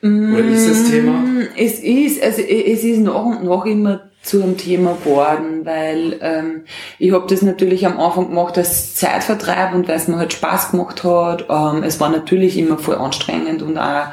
[0.00, 1.10] Oder ist das Thema?
[1.10, 6.20] Mm, es ist, also es ist nach und nach immer zu einem Thema geworden, weil
[6.20, 6.62] ähm,
[7.00, 10.70] ich habe das natürlich am Anfang gemacht als Zeitvertreib und weil es mir halt Spaß
[10.70, 11.46] gemacht hat.
[11.50, 14.06] Ähm, es war natürlich immer voll anstrengend und auch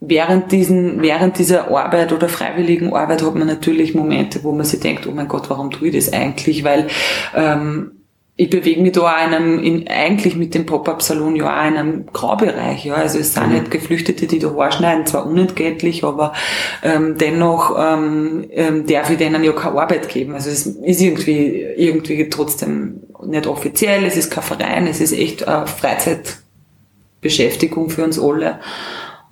[0.00, 4.80] während diesen, während dieser Arbeit oder freiwilligen Arbeit hat man natürlich Momente, wo man sich
[4.80, 6.64] denkt, oh mein Gott, warum tue ich das eigentlich?
[6.64, 6.88] Weil
[7.34, 7.92] ähm,
[8.38, 11.78] ich bewege mich da auch in einem, in, eigentlich mit dem Pop-Up-Salon ja auch in
[11.78, 12.84] einem Graubereich.
[12.84, 12.96] Ja.
[12.96, 13.54] Also es sind mhm.
[13.54, 16.34] nicht Geflüchtete, die da Haarschneiden, zwar unentgeltlich, aber
[16.82, 20.34] ähm, dennoch ähm, ähm, darf ich denen ja keine Arbeit geben.
[20.34, 25.48] Also es ist irgendwie, irgendwie trotzdem nicht offiziell, es ist kein Verein, es ist echt
[25.48, 28.60] eine Freizeitbeschäftigung für uns alle.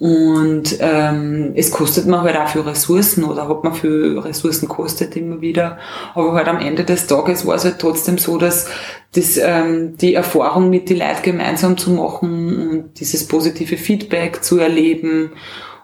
[0.05, 5.17] Und ähm, es kostet man halt auch für Ressourcen oder hat man für Ressourcen kostet
[5.17, 5.79] immer wieder.
[6.15, 8.69] Aber halt am Ende des Tages war es halt trotzdem so, dass
[9.15, 14.59] das, ähm, die Erfahrung mit den Leuten gemeinsam zu machen und dieses positive Feedback zu
[14.59, 15.31] erleben.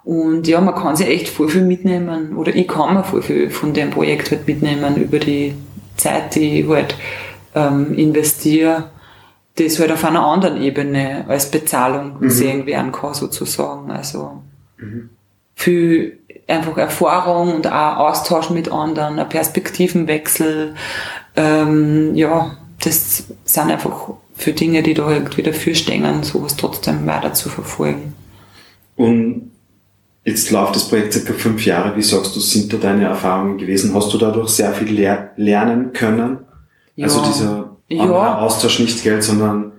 [0.04, 2.36] Und ja, man kann sich echt voll viel mitnehmen.
[2.36, 5.54] Oder ich kann mir voll viel von dem Projekt halt mitnehmen über die
[5.96, 6.94] Zeit, die ich halt
[7.54, 8.90] ähm, investiere
[9.64, 12.20] das halt auf einer anderen Ebene als Bezahlung mhm.
[12.20, 13.90] gesehen werden kann, sozusagen.
[13.90, 14.42] Also
[14.78, 15.10] mhm.
[15.54, 20.74] viel einfach Erfahrung und auch Austausch mit anderen, ein Perspektivenwechsel.
[21.36, 27.34] Ähm, ja, das sind einfach für Dinge, die da irgendwie dafür stehen, sowas trotzdem weiter
[27.34, 28.14] zu verfolgen.
[28.96, 29.50] Und
[30.24, 31.96] jetzt Jetzt läuft das Projekt circa fünf Jahre.
[31.96, 33.94] Wie sagst du, sind da deine Erfahrungen gewesen?
[33.94, 36.38] Hast du dadurch sehr viel ler lernen können?
[36.96, 37.06] Ja.
[37.06, 38.38] Also dieser Ja.
[38.38, 39.72] Austausch nicht Geld, sondern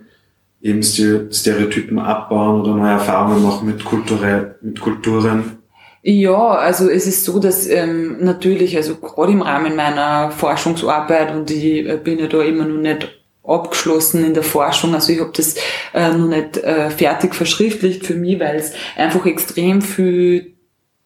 [0.61, 5.57] eben Ste- Stereotypen abbauen oder neue Erfahrungen machen mit, Kulturell, mit Kulturen.
[6.03, 11.49] Ja, also es ist so, dass ähm, natürlich, also gerade im Rahmen meiner Forschungsarbeit und
[11.51, 13.07] ich äh, bin ja da immer noch nicht
[13.43, 15.55] abgeschlossen in der Forschung, also ich habe das
[15.93, 20.50] äh, noch nicht äh, fertig verschriftlicht für mich, weil es einfach extrem viel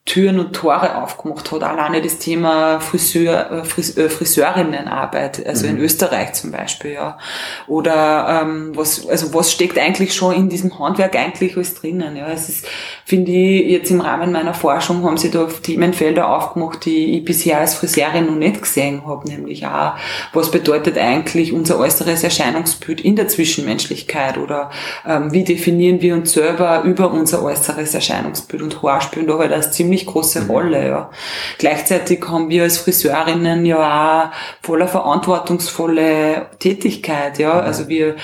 [0.06, 1.64] Türen und Tore aufgemacht hat.
[1.64, 7.18] Alleine das Thema Friseur, äh, Fris, äh, Friseurinnenarbeit, also in Österreich zum Beispiel, ja.
[7.66, 12.16] Oder ähm, was, also was steckt eigentlich schon in diesem Handwerk eigentlich alles drinnen?
[12.16, 12.68] Ja, es ist,
[13.04, 17.60] finde ich, jetzt im Rahmen meiner Forschung haben sie da Themenfelder aufgemacht, die ich bisher
[17.60, 19.96] als Friseurin noch nicht gesehen habe, nämlich auch,
[20.34, 24.70] was bedeutet eigentlich unser äußeres Erscheinungsbild in der Zwischenmenschlichkeit oder
[25.08, 29.52] ähm, wie definieren wir uns selber über unser äußeres Erscheinungsbild und Haar spielen da halt
[29.52, 30.88] eine ziemlich große Rolle.
[30.88, 31.12] Ja.
[31.58, 37.40] Gleichzeitig haben wir als Friseurinnen ja auch voller verantwortungsvolle Tätigkeit.
[37.40, 37.60] Ja.
[37.60, 38.16] Also wir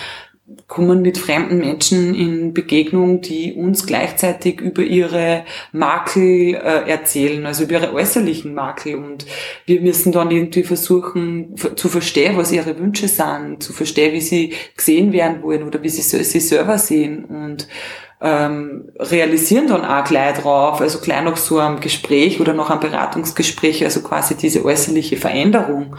[0.68, 7.64] kommen mit fremden Menschen in Begegnung, die uns gleichzeitig über ihre Makel äh, erzählen, also
[7.64, 8.96] über ihre äußerlichen Makel.
[8.96, 9.26] Und
[9.66, 14.54] wir müssen dann irgendwie versuchen zu verstehen, was ihre Wünsche sind, zu verstehen, wie sie
[14.76, 17.26] gesehen werden wollen oder wie sie sich selber sehen.
[17.26, 17.68] Und
[18.22, 22.80] ähm, realisieren dann auch gleich drauf, also gleich nach so einem Gespräch oder nach einem
[22.80, 25.96] Beratungsgespräch, also quasi diese äußerliche Veränderung.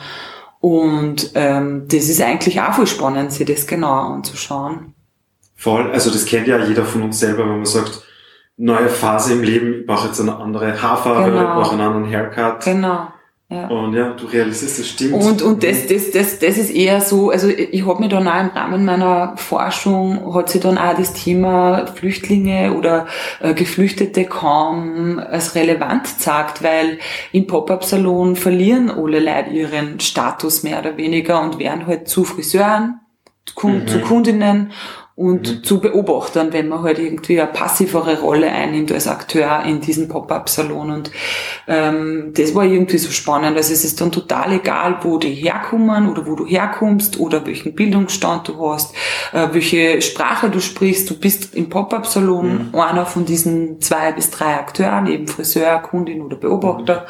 [0.61, 4.95] Und ähm, das ist eigentlich auch voll spannend, sich das genauer anzuschauen.
[5.57, 8.03] Voll, also das kennt ja jeder von uns selber, wenn man sagt,
[8.57, 11.41] neue Phase im Leben, ich brauche jetzt eine andere Haarfarbe, Genau.
[11.41, 12.65] ich brauche einen anderen Haircut.
[12.65, 13.09] Genau.
[13.53, 13.67] Ja.
[13.69, 15.15] Und ja, du realisierst, das stimmt.
[15.23, 18.41] Und, und das, das, das, das ist eher so, also ich habe mir dann auch
[18.41, 23.07] im Rahmen meiner Forschung, hat sich dann auch das Thema Flüchtlinge oder
[23.41, 26.99] äh, Geflüchtete kaum als relevant gezeigt, weil
[27.33, 33.01] im Pop-Up-Salon verlieren alle Leute ihren Status mehr oder weniger und werden halt zu Friseuren,
[33.55, 33.89] Kun- Mhm.
[33.89, 34.71] zu Kundinnen
[35.15, 40.09] und zu Beobachtern, wenn man halt irgendwie eine passivere Rolle einnimmt als Akteur in diesem
[40.09, 40.91] Pop-Up-Salon.
[40.91, 41.11] Und
[41.69, 43.57] ähm, das war irgendwie so spannend.
[43.57, 47.75] Also es ist dann total egal, wo die herkommen oder wo du herkommst oder welchen
[47.75, 48.95] Bildungsstand du hast,
[49.33, 51.11] äh, welche Sprache du sprichst.
[51.11, 56.37] Du bist im Pop-Up-Salon einer von diesen zwei bis drei Akteuren, eben Friseur, Kundin oder
[56.37, 57.07] Beobachter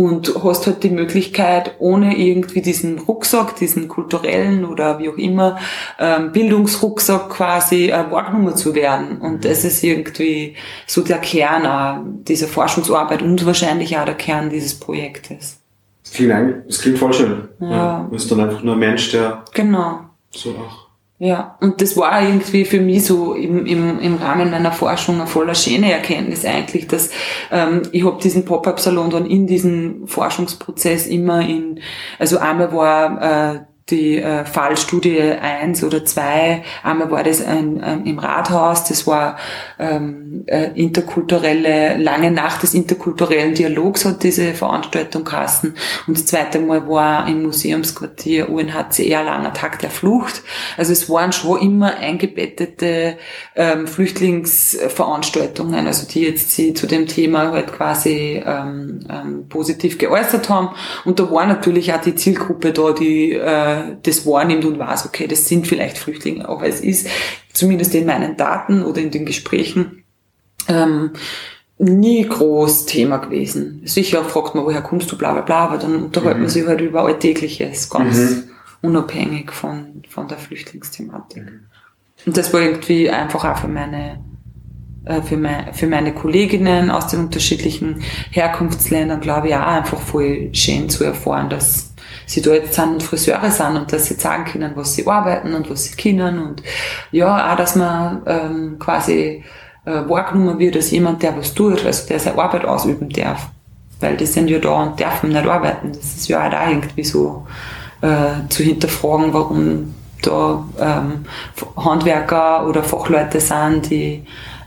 [0.00, 5.58] und hast halt die Möglichkeit, ohne irgendwie diesen Rucksack, diesen kulturellen oder wie auch immer,
[5.98, 9.18] ähm, Bildungsrucksack quasi äh, wahrgenommen zu werden.
[9.18, 14.48] Und das ist irgendwie so der Kern auch dieser Forschungsarbeit und wahrscheinlich auch der Kern
[14.48, 15.58] dieses Projektes.
[16.02, 16.32] Das klingt,
[16.66, 17.48] das klingt voll schön.
[17.60, 18.04] Ja.
[18.04, 20.00] Du bist dann einfach nur ein Mensch, der Genau.
[20.30, 20.79] so auch.
[21.22, 25.26] Ja, und das war irgendwie für mich so im, im, im Rahmen meiner Forschung eine
[25.26, 27.10] voller schöne Erkenntnis eigentlich, dass
[27.52, 31.80] ähm, ich habe diesen Pop-Up-Salon dann in diesem Forschungsprozess immer in,
[32.18, 38.06] also einmal war äh, die äh, Fallstudie eins oder zwei einmal war das ein, ein,
[38.06, 39.36] im Rathaus, das war
[39.80, 45.74] ähm, äh, interkulturelle, lange Nacht des interkulturellen Dialogs hat diese Veranstaltung geheißen
[46.06, 50.42] und das zweite Mal war im Museumsquartier UNHCR Langer Tag der Flucht.
[50.76, 53.16] Also es waren schon immer eingebettete
[53.56, 60.48] ähm, Flüchtlingsveranstaltungen, also die jetzt sie zu dem Thema halt quasi ähm, ähm, positiv geäußert
[60.48, 60.70] haben.
[61.04, 65.26] Und da war natürlich auch die Zielgruppe da, die äh, das wahrnimmt und weiß, okay,
[65.26, 67.08] das sind vielleicht Flüchtlinge, aber es ist
[67.52, 70.04] zumindest in meinen Daten oder in den Gesprächen
[70.68, 71.12] ähm,
[71.78, 73.82] nie groß Thema gewesen.
[73.84, 76.80] Sicher fragt man, woher kommst du, bla bla bla, aber dann unterhält man sich halt
[76.80, 78.44] über Alltägliches, ganz
[78.82, 81.44] unabhängig von, von der Flüchtlingsthematik.
[82.26, 84.22] Und das war irgendwie einfach auch für meine,
[85.22, 90.88] für, mein, für meine Kolleginnen aus den unterschiedlichen Herkunftsländern, glaube ich, auch einfach voll schön
[90.90, 91.94] zu erfahren, dass
[92.26, 95.54] sie da jetzt sind und Friseure sind und dass sie sagen können, was sie arbeiten
[95.54, 96.62] und was sie können und
[97.10, 99.42] ja, auch, dass man ähm, quasi
[99.84, 103.48] äh, wahrgenommen wird als jemand, der was tut, also der seine Arbeit ausüben darf.
[104.00, 105.92] Weil die sind ja da und dürfen nicht arbeiten.
[105.92, 107.46] Das ist ja auch da irgendwie so
[108.00, 111.24] äh, zu hinterfragen, warum da ähm,
[111.76, 114.24] Handwerker oder Fachleute sind, die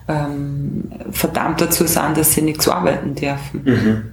[0.07, 4.11] ähm, verdammt dazu sind, dass sie nichts arbeiten dürfen.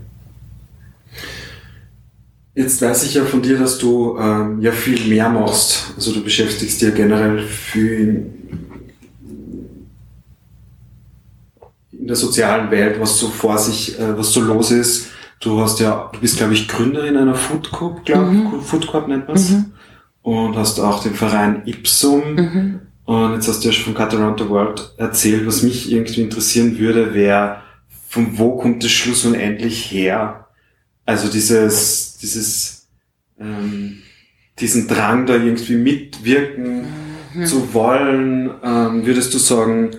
[2.55, 5.95] Jetzt weiß ich ja von dir, dass du ähm, ja viel mehr machst.
[5.97, 8.27] Also du beschäftigst dich ja generell viel
[11.93, 15.11] in, der sozialen Welt, was so vor sich, äh, was so los ist.
[15.39, 19.09] Du hast ja, du bist glaube ich Gründerin einer Food Corp, glaube ich, Food Corp
[19.09, 19.55] nennt man's.
[20.23, 22.81] Und hast auch den Verein Ipsum.
[23.11, 25.45] Und jetzt hast du ja schon von Cut Around the World erzählt.
[25.45, 27.61] Was mich irgendwie interessieren würde, wäre
[28.09, 30.47] von wo kommt das Schluss unendlich her?
[31.07, 32.87] Also dieses, dieses,
[33.41, 34.03] ähm,
[34.61, 36.87] diesen Drang da irgendwie mitwirken
[37.35, 37.47] mhm.
[37.47, 39.91] zu wollen, ähm, würdest du sagen,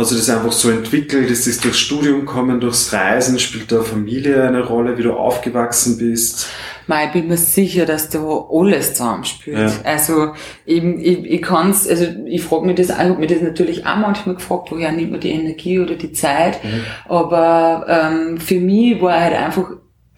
[0.00, 1.30] Hast du das einfach so entwickelt?
[1.30, 3.38] Ist das durchs Studium kommen, durchs Reisen?
[3.38, 6.48] Spielt da Familie eine Rolle, wie du aufgewachsen bist?
[6.86, 8.18] Mei, ich bin mir sicher, dass da
[8.50, 9.58] alles zusammenspielt.
[9.58, 9.70] Ja.
[9.84, 10.32] Also
[10.66, 13.96] eben, ich, ich kann's, also ich frage mich das, ich habe mir das natürlich auch
[13.96, 16.64] manchmal gefragt, woher nimmt man die Energie oder die Zeit.
[16.64, 16.80] Mhm.
[17.06, 19.70] Aber ähm, für mich war halt einfach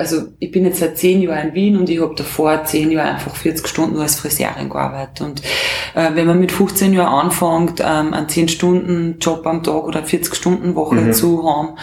[0.02, 3.12] also ich bin jetzt seit zehn Jahren in Wien und ich habe davor zehn Jahre
[3.12, 5.20] einfach 40 Stunden nur als Friseurin gearbeitet.
[5.20, 5.42] Und
[5.94, 10.02] äh, wenn man mit 15 Jahren anfängt, ähm, einen 10 Stunden Job am Tag oder
[10.02, 11.12] 40 Stunden Woche mhm.
[11.12, 11.78] zu haben,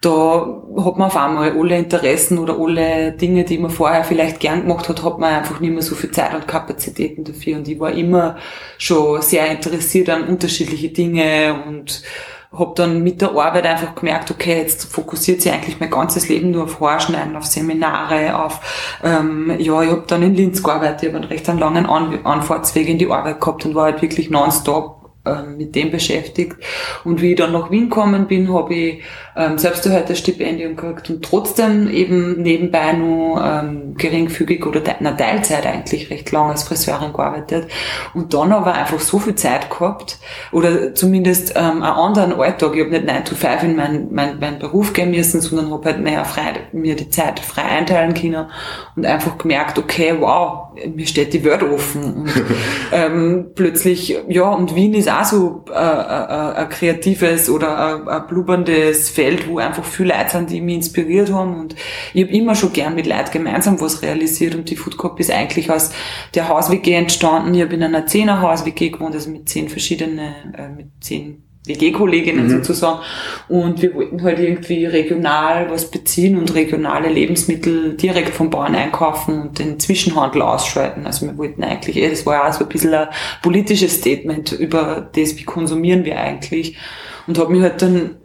[0.00, 4.62] da hat man auf einmal alle Interessen oder alle Dinge, die man vorher vielleicht gern
[4.62, 7.56] gemacht hat, hat man einfach nicht mehr so viel Zeit und Kapazitäten dafür.
[7.56, 8.36] Und ich war immer
[8.78, 12.02] schon sehr interessiert an unterschiedliche Dinge und
[12.58, 16.50] habe dann mit der Arbeit einfach gemerkt, okay, jetzt fokussiert sich eigentlich mein ganzes Leben
[16.50, 18.60] nur auf Haarschneiden, auf Seminare, auf,
[19.02, 22.88] ähm, ja, ich habe dann in Linz gearbeitet, ich habe einen recht langen An Anfahrtsweg
[22.88, 26.56] in die Arbeit gehabt und war halt wirklich nonstop ähm, mit dem beschäftigt.
[27.04, 29.02] Und wie ich dann nach Wien gekommen bin, habe ich
[29.36, 35.12] ähm, selbst heute Stipendium gekriegt und trotzdem eben nebenbei nur ähm, geringfügig oder te na,
[35.12, 37.68] Teilzeit eigentlich recht lang als Friseurin gearbeitet.
[38.14, 40.18] Und dann aber einfach so viel Zeit gehabt
[40.52, 42.74] oder zumindest ähm, einen anderen Alltag.
[42.74, 45.84] Ich habe nicht 9 to 5 in meinen mein, mein Beruf gehen müssen, sondern habe
[45.84, 48.46] halt mehr frei, mir die Zeit frei einteilen können
[48.96, 52.14] und einfach gemerkt, okay, wow, mir steht die Welt offen.
[52.14, 52.30] Und
[52.92, 58.08] ähm, plötzlich, ja, und Wien ist auch so äh, äh, äh, ein kreatives oder ein,
[58.08, 61.58] ein blubberndes Feld, wo einfach viele Leute sind, die mich inspiriert haben.
[61.58, 61.74] Und
[62.12, 64.54] ich habe immer schon gern mit Leuten gemeinsam was realisiert.
[64.54, 65.90] Und die Food Cup ist eigentlich aus
[66.34, 67.54] der Haus-WG entstanden.
[67.54, 72.44] Ich habe in einer zehner Haus-WG gewohnt, also mit zehn verschiedene, äh, mit zehn WG-Kolleginnen
[72.44, 72.50] mhm.
[72.50, 73.00] sozusagen.
[73.48, 79.40] Und wir wollten halt irgendwie regional was beziehen und regionale Lebensmittel direkt vom Bauern einkaufen
[79.40, 81.06] und den Zwischenhandel ausschalten.
[81.06, 83.08] Also wir wollten eigentlich, eh, das war ja auch so ein bisschen ein
[83.42, 86.76] politisches Statement über das, wie konsumieren wir eigentlich.
[87.26, 88.16] Und habe mich halt dann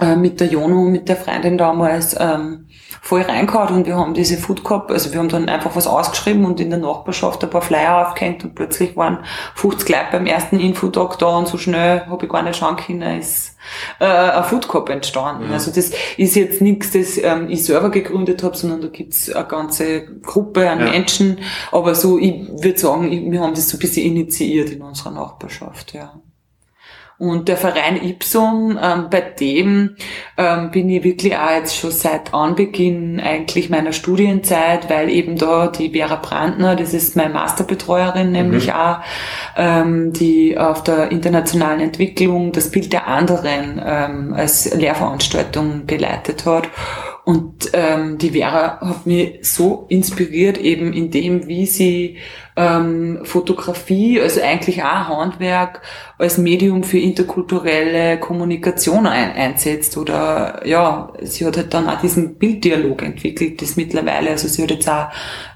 [0.00, 2.66] äh, mit der Jono, mit der Freundin damals, ähm,
[3.00, 6.44] voll reingehauen und wir haben diese Food Cup, also wir haben dann einfach was ausgeschrieben
[6.44, 9.20] und in der Nachbarschaft ein paar Flyer aufgehängt und plötzlich waren
[9.54, 13.20] 50 Leute beim ersten Infotag da und so schnell habe ich gar nicht schauen können,
[13.20, 13.56] ist
[14.00, 15.44] äh, ein Food Cup entstanden.
[15.48, 15.54] Ja.
[15.54, 19.46] Also das ist jetzt nichts, das ähm, ich selber gegründet habe, sondern da gibt's eine
[19.46, 20.90] ganze Gruppe an ja.
[20.90, 21.38] Menschen,
[21.70, 25.94] aber so, ich würde sagen, wir haben das so ein bisschen initiiert in unserer Nachbarschaft,
[25.94, 26.20] ja.
[27.18, 29.96] Und der Verein Ipsum, ähm, bei dem
[30.36, 35.68] ähm, bin ich wirklich auch jetzt schon seit Anbeginn eigentlich meiner Studienzeit, weil eben da
[35.68, 38.72] die Vera Brandner, das ist meine Masterbetreuerin, nämlich mhm.
[38.72, 38.98] auch,
[39.56, 46.68] ähm, die auf der internationalen Entwicklung das Bild der anderen ähm, als Lehrveranstaltung geleitet hat.
[47.24, 52.18] Und ähm, die Vera hat mich so inspiriert, eben in dem, wie sie
[52.56, 55.82] ähm, Fotografie, also eigentlich auch Handwerk,
[56.16, 59.96] als Medium für interkulturelle Kommunikation ein, einsetzt.
[59.98, 64.70] Oder ja, sie hat halt dann auch diesen Bilddialog entwickelt, das mittlerweile, also sie hat
[64.70, 65.08] jetzt auch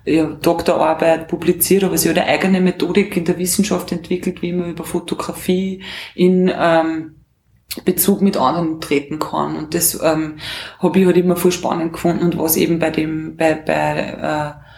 [0.05, 4.71] ja, Doktorarbeit publiziert, aber sie hat eine eigene Methodik in der Wissenschaft entwickelt, wie man
[4.71, 5.83] über Fotografie
[6.15, 7.15] in ähm,
[7.85, 9.57] Bezug mit anderen treten kann.
[9.57, 10.37] Und das ähm,
[10.81, 14.70] habe ich halt immer voll spannend gefunden und was eben bei dem, bei, bei, äh,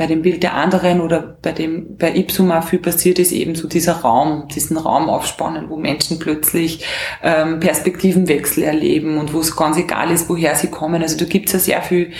[0.00, 3.54] bei dem Bild der anderen oder bei dem, bei Ipsum auch viel passiert ist, eben
[3.54, 6.86] so dieser Raum, diesen Raum aufspannen, wo Menschen plötzlich
[7.22, 11.02] ähm, Perspektivenwechsel erleben und wo es ganz egal ist, woher sie kommen.
[11.02, 12.12] Also da gibt's ja sehr viel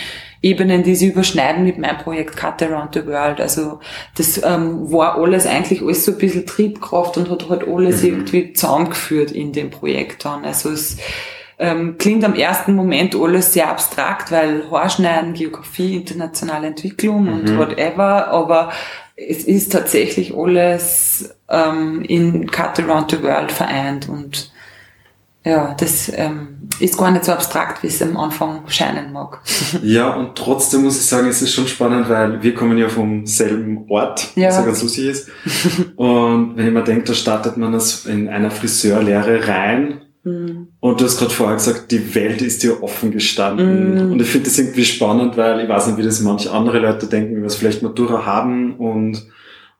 [0.42, 3.40] Ebenen, die sie überschneiden mit meinem Projekt Cut Around the World.
[3.40, 3.80] Also
[4.14, 8.08] das ähm, war alles eigentlich alles so ein bisschen Triebkraft und hat halt alles mhm.
[8.08, 10.44] irgendwie zusammengeführt in dem Projekt dann.
[10.44, 10.98] Also es
[11.60, 17.32] ähm, klingt am ersten Moment alles sehr abstrakt, weil Haarschneiden, Geografie, internationale Entwicklung mhm.
[17.32, 18.72] und whatever, aber
[19.14, 24.50] es ist tatsächlich alles ähm, in Cut Around the World vereint und
[25.44, 29.40] ja, das ähm, ist gar nicht so abstrakt, wie es am Anfang scheinen mag.
[29.82, 33.26] Ja, und trotzdem muss ich sagen, es ist schon spannend, weil wir kommen ja vom
[33.26, 34.48] selben Ort, ja.
[34.48, 35.28] was ja ganz lustig ist.
[35.96, 40.02] Und wenn ich mir denke, da startet man das in einer Friseurlehre rein.
[40.22, 40.68] Mhm.
[40.80, 44.06] Und du hast gerade vorher gesagt, die Welt ist dir offen gestanden.
[44.06, 44.12] Mhm.
[44.12, 47.06] Und ich finde das irgendwie spannend, weil ich weiß nicht, wie das manche andere Leute
[47.06, 49.26] denken, wie wir es vielleicht Matura haben und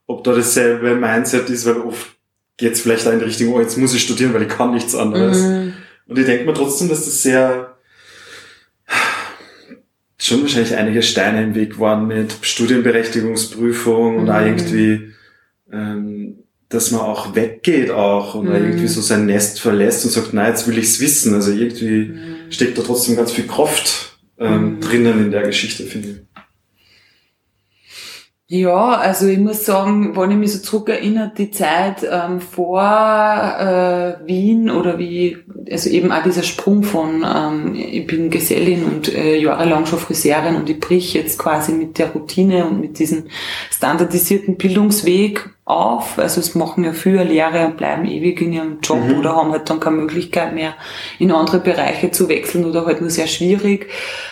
[0.07, 2.17] ob da dasselbe Mindset ist, weil oft
[2.57, 4.73] geht es vielleicht auch in die Richtung, oh, jetzt muss ich studieren, weil ich kann
[4.73, 5.43] nichts anderes.
[5.43, 5.75] Mhm.
[6.07, 7.77] Und ich denke mir trotzdem, dass das sehr
[10.19, 14.47] schon wahrscheinlich einige Steine im Weg waren mit Studienberechtigungsprüfung und auch mhm.
[14.47, 15.13] irgendwie
[15.73, 16.39] ähm,
[16.71, 18.65] dass man auch weggeht auch oder Mhm.
[18.67, 21.35] irgendwie so sein Nest verlässt und sagt, nein, jetzt will ich's wissen.
[21.35, 22.37] Also irgendwie Mhm.
[22.51, 24.81] steckt da trotzdem ganz viel Kraft ähm, Mhm.
[24.81, 26.17] drinnen in der Geschichte, finde ich.
[28.53, 34.27] Ja, also ich muss sagen, wenn ich mich so zurückerinnere, die Zeit ähm, vor äh,
[34.27, 35.37] Wien oder wie,
[35.71, 40.57] also eben auch dieser Sprung von, ähm, ich bin Gesellin und äh, jahrelang schon Friseurin
[40.57, 43.27] und ich brich jetzt quasi mit der Routine und mit diesem
[43.71, 46.19] standardisierten Bildungsweg auf.
[46.19, 49.19] Also es machen ja viele Lehre und bleiben ewig in ihrem Job Mhm.
[49.19, 50.75] oder haben halt dann keine Möglichkeit mehr
[51.19, 53.89] in andere Bereiche zu wechseln oder halt nur sehr schwierig.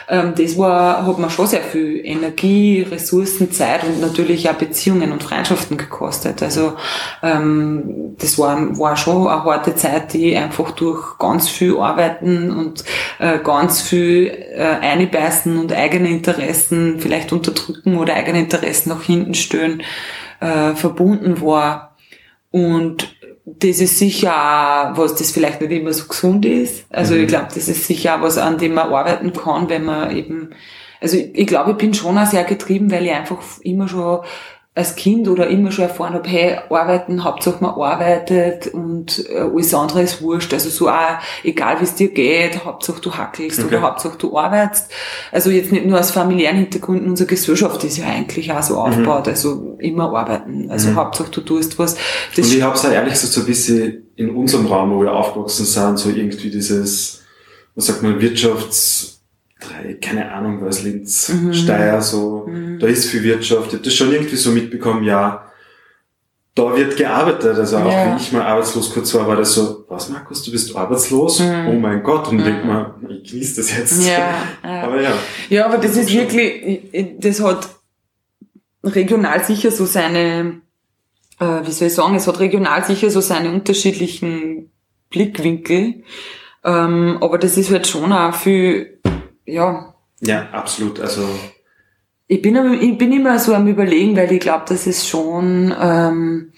[0.08, 5.12] Ähm, das war, hat mir schon sehr viel Energie, Ressourcen, Zeit und natürlich auch Beziehungen
[5.12, 6.42] und Freundschaften gekostet.
[6.42, 6.74] Also
[7.22, 12.84] ähm, das war, war schon eine harte Zeit, die einfach durch ganz viel Arbeiten und
[13.18, 19.34] äh, ganz viel äh, einbeißen und eigene Interessen vielleicht unterdrücken oder eigene Interessen nach hinten
[19.34, 19.82] stellen,
[20.40, 21.96] äh, verbunden war.
[22.50, 23.14] Und
[23.44, 24.32] das ist sicher
[24.92, 26.84] auch, was das vielleicht nicht immer so gesund ist.
[26.90, 27.22] Also Mhm.
[27.22, 30.50] ich glaube, das ist sicher auch was, an dem man arbeiten kann, wenn man eben,
[31.00, 34.20] also ich, ich glaube, ich bin schon auch sehr getrieben, weil ich einfach immer schon
[34.78, 39.74] als Kind oder immer schon erfahren habe, hey, arbeiten, Hauptsache man arbeitet und äh, alles
[39.74, 40.52] andere ist wurscht.
[40.54, 43.68] Also so auch, egal wie es dir geht, Hauptsache du hackelst Okay.
[43.68, 44.90] oder Hauptsache du arbeitest.
[45.32, 49.28] Also jetzt nicht nur aus familiären Hintergründen, unsere Gesellschaft ist ja eigentlich auch so aufgebaut,
[49.28, 50.70] also immer arbeiten.
[50.70, 50.96] Also Mhm.
[50.96, 51.96] Hauptsache du tust was.
[52.36, 55.02] Das Und ich habe es auch ehrlich gesagt so ein bisschen in unserem Raum, wo
[55.02, 57.22] wir aufgewachsen sind, so irgendwie dieses,
[57.74, 59.17] was sagt man, Wirtschafts,
[60.00, 61.52] keine Ahnung was, Linz, Mhm.
[61.52, 62.78] Steyr, so, Mhm.
[62.78, 63.68] da ist viel Wirtschaft.
[63.68, 65.44] Ich habe das schon irgendwie so mitbekommen, ja,
[66.54, 67.56] da wird gearbeitet.
[67.56, 68.06] Also auch Ja.
[68.10, 71.40] wenn ich mal arbeitslos kurz war, war das so, was Markus, du bist arbeitslos?
[71.40, 71.66] Mhm.
[71.68, 72.28] Oh mein Gott.
[72.28, 72.44] Und Mhm.
[72.44, 74.06] denk mal, ich genieße das jetzt.
[74.08, 74.18] ja,
[74.64, 74.82] ja.
[74.84, 75.12] Aber ja.
[75.50, 77.68] Ja, aber das Das ist wirklich, das hat
[78.84, 80.60] regional sicher so seine,
[81.40, 84.70] äh, wie soll ich sagen, es hat regional sicher so seine unterschiedlichen
[85.10, 86.02] Blickwinkel.
[86.64, 88.97] Ähm, aber das ist halt schon auch viel,
[89.48, 91.00] ja, Ja, absolut.
[91.00, 91.28] Also,
[92.26, 96.52] ich bin, ich bin immer so am überlegen, weil ich glaube, dass es schon ähm,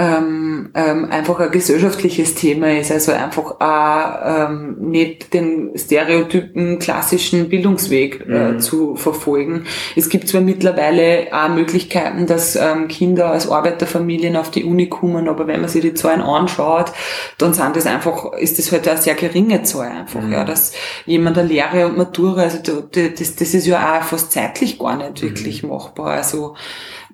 [0.00, 2.92] ähm, ähm, einfach ein gesellschaftliches Thema ist.
[2.92, 8.60] Also einfach auch, ähm, nicht den stereotypen klassischen Bildungsweg äh, Mhm.
[8.60, 9.64] zu verfolgen.
[9.96, 15.28] Es gibt zwar mittlerweile auch Möglichkeiten, dass ähm, Kinder aus Arbeiterfamilien auf die Uni kommen,
[15.28, 16.92] aber wenn man sich die Zahlen anschaut,
[17.38, 20.32] dann sind das einfach, ist das halt eine sehr geringe Zahl einfach, Mhm.
[20.32, 20.72] ja, dass
[21.06, 24.78] jemand eine Lehre und Matura, also da- da- das, das ist ja auch fast zeitlich
[24.78, 26.12] gar nicht wirklich machbar.
[26.12, 26.54] Also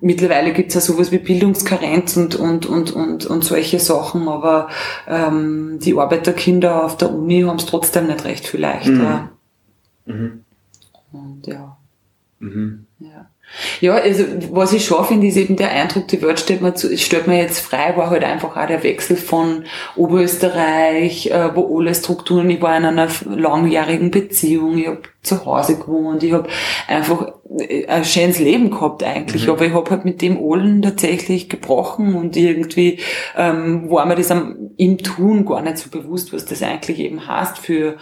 [0.01, 4.69] mittlerweile gibt's ja sowas wie Bildungskarenz und, und, und, und, und solche Sachen, aber
[5.07, 9.31] ähm, die Arbeiterkinder auf der Uni haben es trotzdem nicht recht viel leichter.
[10.05, 10.43] mhm.
[11.11, 11.77] Und ja.
[12.39, 12.84] Mhm.
[13.81, 13.95] Ja.
[13.95, 17.27] Also was ich schon finde, ist eben der Eindruck, die Welt stellt mir, zu, stellt
[17.27, 22.49] mir jetzt frei, war halt einfach auch der Wechsel von Oberösterreich, äh, wo alle Strukturen,
[22.49, 26.47] ich war in einer langjährigen Beziehung, ich habe zu Hause gewohnt, ich habe
[26.87, 29.53] einfach äh, ein schönes Leben gehabt eigentlich, Mhm.
[29.53, 32.99] aber ich habe halt mit dem allen tatsächlich gebrochen und irgendwie
[33.35, 37.27] ähm, war mir das am, im Tun gar nicht so bewusst, was das eigentlich eben
[37.27, 37.97] heißt für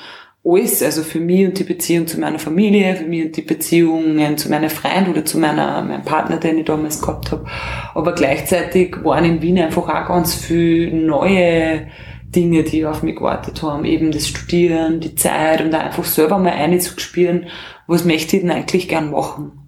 [0.45, 4.37] alles, also für mich und die Beziehung zu meiner Familie, für mich und die Beziehungen
[4.37, 7.45] zu meinen Freunden oder zu meiner, meinem Partner, den ich damals gehabt habe.
[7.93, 11.87] Aber gleichzeitig waren in Wien einfach auch ganz viele neue
[12.35, 13.85] Dinge, die auf mich gewartet haben.
[13.85, 17.45] Eben das Studieren, die Zeit und da einfach selber mal einzuspüren,
[17.87, 19.62] was möchte ich denn eigentlich gern machen.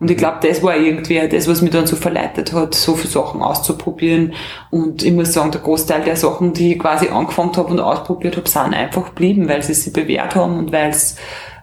[0.00, 3.10] Und ich glaube, das war irgendwie das, was mich dann so verleitet hat, so viele
[3.10, 4.32] Sachen auszuprobieren.
[4.70, 8.36] Und ich muss sagen, der Großteil der Sachen, die ich quasi angefangen habe und ausprobiert
[8.36, 11.16] habe, sind einfach geblieben, weil sie sich bewährt haben und weil es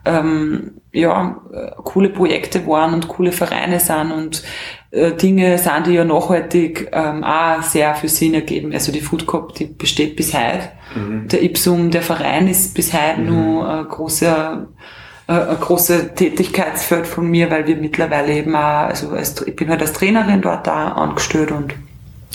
[0.03, 1.41] ähm, ja,
[1.83, 4.43] coole Projekte waren und coole Vereine sind und
[4.91, 8.71] äh, Dinge sind, die ja nachhaltig ähm, auch sehr viel Sinn ergeben.
[8.73, 10.71] Also die Food Cup, die besteht bis heute.
[10.95, 11.27] Mhm.
[11.27, 13.27] Der Ipsum, der Verein ist bis heute Mhm.
[13.27, 19.09] nur ein großer äh, ein großes Tätigkeitsfeld von mir, weil wir mittlerweile eben auch, also
[19.09, 21.73] als, ich bin halt als Trainerin dort da angestellt und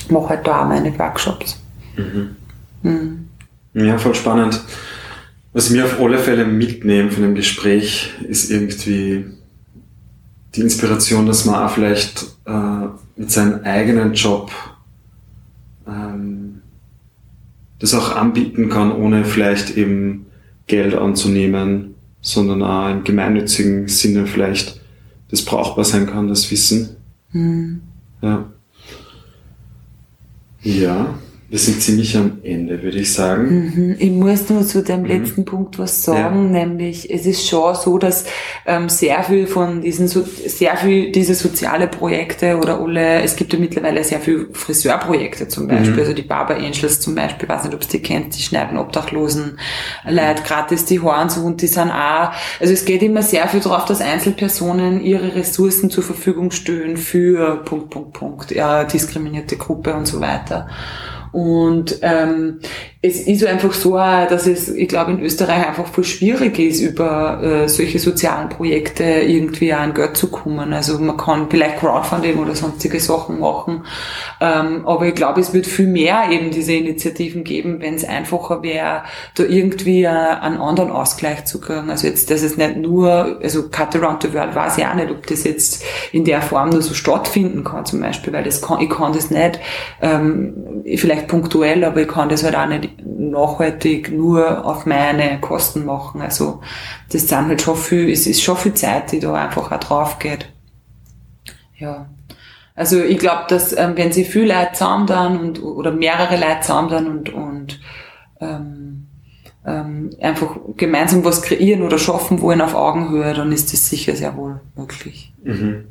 [0.08, 1.60] mache halt da auch meine Workshops.
[1.96, 2.36] Mhm.
[2.82, 3.28] Mhm.
[3.74, 4.60] Ja, voll spannend.
[5.52, 9.24] Was ich mir auf alle Fälle mitnehme von dem Gespräch, ist irgendwie
[10.54, 12.86] die Inspiration, dass man auch vielleicht äh,
[13.16, 14.50] mit seinem eigenen Job
[15.86, 16.62] ähm,
[17.78, 20.26] das auch anbieten kann, ohne vielleicht eben
[20.66, 21.89] Geld anzunehmen,
[22.20, 24.80] sondern auch im gemeinnützigen Sinne vielleicht
[25.30, 26.96] das brauchbar sein kann, das Wissen.
[27.32, 27.82] Mhm.
[28.22, 28.50] Ja.
[30.62, 31.14] Ja.
[31.50, 33.72] Wir sind ziemlich am Ende, würde ich sagen.
[33.74, 33.96] Mhm.
[33.98, 35.06] Ich muss nur zu dem mhm.
[35.06, 36.60] letzten Punkt was sagen, ja.
[36.60, 38.24] nämlich es ist schon so, dass
[38.66, 43.58] ähm, sehr viel von diesen, sehr viel diese soziale Projekte oder alle, es gibt ja
[43.58, 45.98] mittlerweile sehr viel Friseurprojekte zum Beispiel, mhm.
[45.98, 49.58] also die Barber Angels zum Beispiel, weiß nicht, ob du die kennt, die schneiden Obdachlosen
[50.08, 52.30] Leute gratis die zu und die sind auch,
[52.60, 57.56] also es geht immer sehr viel darauf, dass Einzelpersonen ihre Ressourcen zur Verfügung stellen für
[57.64, 60.68] Punkt, Punkt, Punkt, ja, diskriminierte Gruppe und so weiter.
[61.32, 62.60] Und ähm,
[63.02, 67.42] es ist einfach so, dass es, ich glaube, in Österreich einfach voll schwierig ist, über
[67.42, 70.74] äh, solche sozialen Projekte irgendwie an Geld zu kommen.
[70.74, 73.84] Also man kann vielleicht Crowdfunding oder sonstige Sachen machen,
[74.42, 78.62] ähm, aber ich glaube, es wird viel mehr eben diese Initiativen geben, wenn es einfacher
[78.62, 81.88] wäre, da irgendwie äh, einen anderen Ausgleich zu kriegen.
[81.88, 85.10] Also jetzt, dass es nicht nur, also Cut Around the World weiß ich auch nicht,
[85.10, 85.82] ob das jetzt
[86.12, 89.30] in der Form nur so stattfinden kann zum Beispiel, weil das kann, ich kann das
[89.30, 89.58] nicht,
[90.02, 95.84] ähm, vielleicht punktuell, aber ich kann das halt auch nicht nachhaltig nur auf meine Kosten
[95.84, 96.20] machen.
[96.20, 96.60] Also
[97.10, 100.18] das sind halt schon viel, es ist schon viel Zeit, die da einfach auch drauf
[100.18, 100.48] geht.
[101.78, 102.08] Ja.
[102.74, 106.60] Also ich glaube, dass ähm, wenn sie viel Leute zusammen dann und oder mehrere Leute
[106.62, 107.80] zusammen dann und, und
[108.40, 109.06] ähm,
[109.66, 114.36] ähm, einfach gemeinsam was kreieren oder schaffen wollen auf Augenhöhe, dann ist das sicher sehr
[114.36, 115.32] wohl möglich.
[115.44, 115.84] Mhm.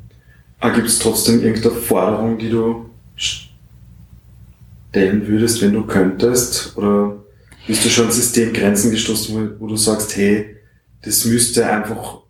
[0.60, 2.90] Aber gibt es trotzdem irgendeine Forderung, die du
[4.90, 6.78] stellen würdest, wenn du könntest?
[6.78, 7.24] Oder
[7.68, 10.58] bist du schon Systemgrenzen gestoßen, wo du sagst, hey,
[11.04, 12.22] das müsste einfach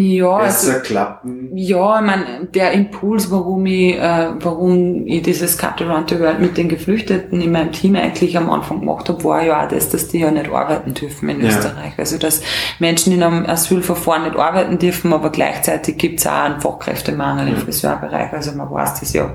[0.00, 1.50] ja, besser also, klappen?
[1.56, 6.38] Ja, ich meine, der Impuls, warum ich, äh, warum ich dieses Cut Around the World
[6.38, 9.88] mit den Geflüchteten in meinem Team eigentlich am Anfang gemacht habe, war ja auch das,
[9.90, 11.48] dass die ja nicht arbeiten dürfen in ja.
[11.48, 11.94] Österreich.
[11.96, 12.42] Also dass
[12.78, 18.32] Menschen in einem Asylverfahren nicht arbeiten dürfen, aber gleichzeitig gibt's auch einen Fachkräftemangel im Friseurbereich.
[18.32, 19.34] Also man weiß das ja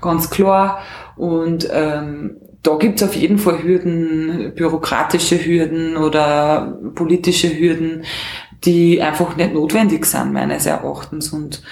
[0.00, 0.78] ganz klar.
[1.16, 8.04] Und ähm, da gibt's auf jeden Fall Hürden, bürokratische Hürden oder politische Hürden,
[8.64, 11.32] die einfach nicht notwendig sind, meines Erachtens.
[11.32, 11.62] Und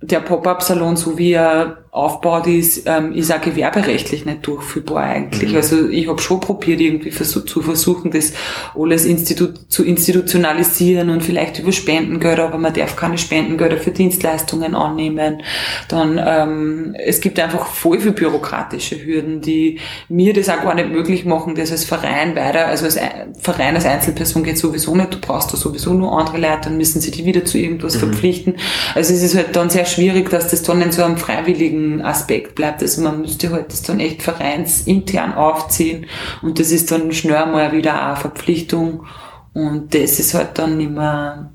[0.00, 5.52] der Pop-up-Salon, so wie er aufgebaut ist, ähm, ist auch gewerberechtlich nicht durchführbar eigentlich.
[5.52, 5.56] Mhm.
[5.56, 8.34] Also ich habe schon probiert, irgendwie versuch, zu versuchen, das
[8.78, 14.74] alles Institu zu institutionalisieren und vielleicht über Spendengelder, aber man darf keine Spendengelder für Dienstleistungen
[14.74, 15.42] annehmen.
[15.88, 19.78] Dann ähm, es gibt einfach voll viel bürokratische Hürden, die
[20.10, 22.98] mir das auch gar nicht möglich machen, das als Verein weiter, also als
[23.40, 27.00] Verein als Einzelperson geht sowieso nicht, du brauchst da sowieso nur andere Leute, dann müssen
[27.00, 28.00] sie die wieder zu irgendwas mhm.
[28.00, 28.56] verpflichten.
[28.94, 32.54] Also es ist halt dann sehr schwierig, dass das dann in so einem freiwilligen Aspekt
[32.54, 32.82] bleibt.
[32.82, 36.06] Also man müsste halt das dann echt vereinsintern aufziehen
[36.42, 39.04] und das ist dann schnell mal wieder eine Verpflichtung
[39.52, 41.50] und das ist halt dann mehr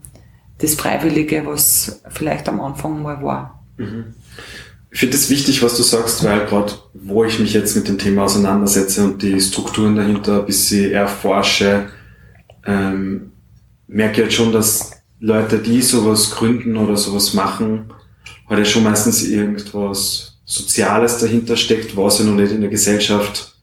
[0.58, 3.64] das Freiwillige, was vielleicht am Anfang mal war.
[3.78, 4.14] Mhm.
[4.92, 7.98] Ich finde es wichtig, was du sagst, weil gerade wo ich mich jetzt mit dem
[7.98, 11.88] Thema auseinandersetze und die Strukturen dahinter ein bisschen erforsche,
[12.66, 13.32] ähm,
[13.88, 17.94] merke ich halt schon, dass Leute, die sowas gründen oder sowas machen,
[18.52, 23.56] weil ja schon meistens irgendwas Soziales dahinter steckt, was ja noch nicht in der Gesellschaft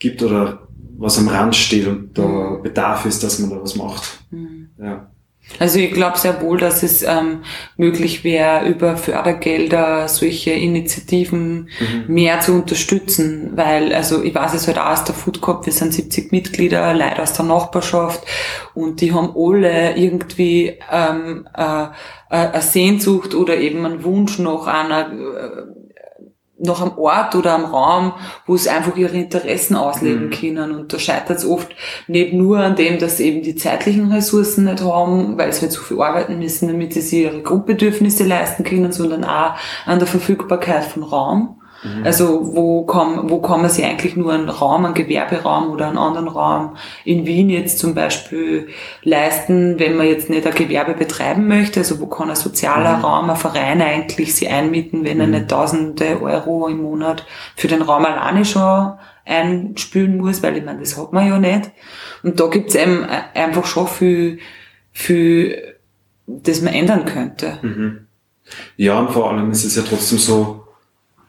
[0.00, 0.66] gibt oder
[0.98, 2.62] was am Rand steht und da mhm.
[2.64, 4.18] Bedarf ist, dass man da was macht.
[4.32, 4.70] Mhm.
[4.78, 5.12] Ja.
[5.58, 7.42] Also ich glaube sehr wohl, dass es ähm,
[7.76, 12.04] möglich wäre, über Fördergelder solche Initiativen mhm.
[12.14, 15.72] mehr zu unterstützen, weil, also ich weiß es halt auch aus der Food Corp, wir
[15.72, 18.24] sind 70 Mitglieder, Leute aus der Nachbarschaft
[18.74, 21.88] und die haben alle irgendwie ähm, äh, äh,
[22.30, 25.81] eine Sehnsucht oder eben einen Wunsch nach einer äh,
[26.62, 28.12] noch am Ort oder am Raum,
[28.46, 30.30] wo sie einfach ihre Interessen ausleben mhm.
[30.30, 30.72] können.
[30.72, 31.74] Und da scheitert es oft
[32.06, 35.72] nicht nur an dem, dass sie eben die zeitlichen Ressourcen nicht haben, weil sie halt
[35.72, 39.54] so viel arbeiten müssen, damit sie ihre Grundbedürfnisse leisten können, sondern auch
[39.86, 41.61] an der Verfügbarkeit von Raum.
[41.82, 42.04] Mhm.
[42.04, 45.98] Also wo kann, wo kann man sich eigentlich nur einen Raum, einen Gewerberaum oder einen
[45.98, 48.68] anderen Raum in Wien jetzt zum Beispiel
[49.02, 51.80] leisten, wenn man jetzt nicht ein Gewerbe betreiben möchte?
[51.80, 53.04] Also wo kann ein sozialer mhm.
[53.04, 55.32] Raum, ein Verein eigentlich sich einmieten, wenn er mhm.
[55.32, 57.26] nicht tausende Euro im Monat
[57.56, 58.92] für den Raum alleine schon
[59.24, 61.70] einspülen muss, weil ich meine, das hat man ja nicht.
[62.22, 64.38] Und da gibt's eben einfach schon viel,
[64.90, 65.76] viel,
[66.26, 67.58] das man ändern könnte.
[67.62, 68.06] Mhm.
[68.76, 70.61] Ja, und vor allem ist es ja trotzdem so,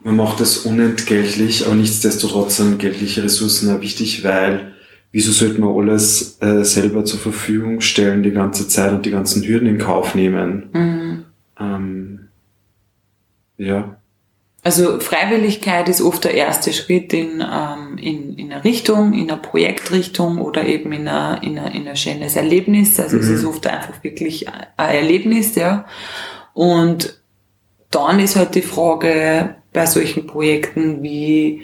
[0.04, 4.74] man macht es unentgeltlich, aber nichtsdestotrotz sind geldliche Ressourcen auch wichtig, weil
[5.12, 9.44] wieso sollte man alles äh, selber zur Verfügung stellen die ganze Zeit und die ganzen
[9.44, 10.70] Hürden in Kauf nehmen?
[10.74, 11.26] Mhm.
[11.60, 12.20] Ähm,
[13.58, 13.98] ja.
[14.64, 19.42] Also Freiwilligkeit ist oft der erste Schritt in, ähm, in, in eine Richtung, in eine
[19.42, 23.00] Projektrichtung oder eben in, eine, in, eine, in ein schönes Erlebnis.
[23.00, 23.24] Also mhm.
[23.24, 25.86] es ist oft einfach wirklich ein Erlebnis, ja.
[26.54, 27.22] Und
[27.92, 31.64] dann ist halt die Frage, bei solchen Projekten, wie,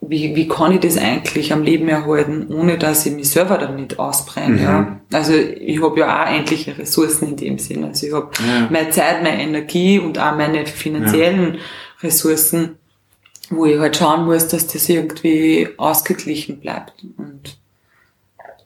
[0.00, 3.98] wie, wie kann ich das eigentlich am Leben erhalten, ohne dass ich mich selber damit
[3.98, 4.56] ausbrenne.
[4.56, 4.62] Mhm.
[4.62, 5.00] Ja?
[5.12, 7.84] Also ich habe ja auch endliche Ressourcen in dem Sinn.
[7.84, 8.68] Also ich habe ja.
[8.70, 11.60] meine Zeit, meine Energie und auch meine finanziellen ja.
[12.02, 12.76] Ressourcen,
[13.50, 17.04] wo ich halt schauen muss, dass das irgendwie ausgeglichen bleibt.
[17.16, 17.58] Und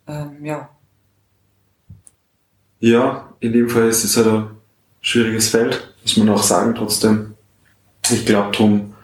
[0.07, 0.69] ähm, ja.
[2.81, 4.51] Ja, in dem Fall ist es halt ein
[5.01, 7.36] schwieriges Feld, muss man auch sagen trotzdem.
[8.11, 8.95] Ich glaube drum,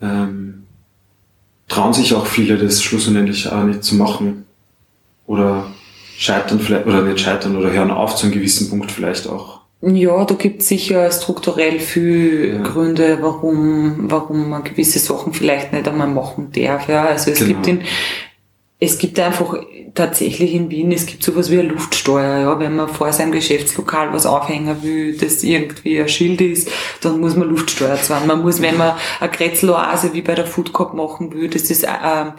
[0.00, 0.64] ähm,
[1.68, 4.44] trauen sich auch viele, das schlussendlich auch nicht zu machen.
[5.26, 5.66] Oder
[6.16, 9.58] scheitern vielleicht, oder nicht scheitern, oder hören auf zu einem gewissen Punkt vielleicht auch.
[9.80, 12.62] Ja, da gibt es sicher strukturell viel ja.
[12.62, 16.88] Gründe, warum, warum man gewisse Sachen vielleicht nicht einmal machen darf.
[16.88, 17.04] Ja.
[17.04, 17.50] Also es genau.
[17.50, 17.82] gibt in,
[18.80, 19.56] es gibt einfach
[19.94, 24.12] tatsächlich in Wien, es gibt sowas wie eine Luftsteuer, ja, wenn man vor seinem Geschäftslokal
[24.12, 26.70] was aufhängen will, das irgendwie ein Schild ist,
[27.00, 28.28] dann muss man Luftsteuer zahlen.
[28.28, 31.84] Man muss, wenn man eine Kretzeloase wie bei der Food Cup machen will, das ist
[31.84, 32.34] ähm,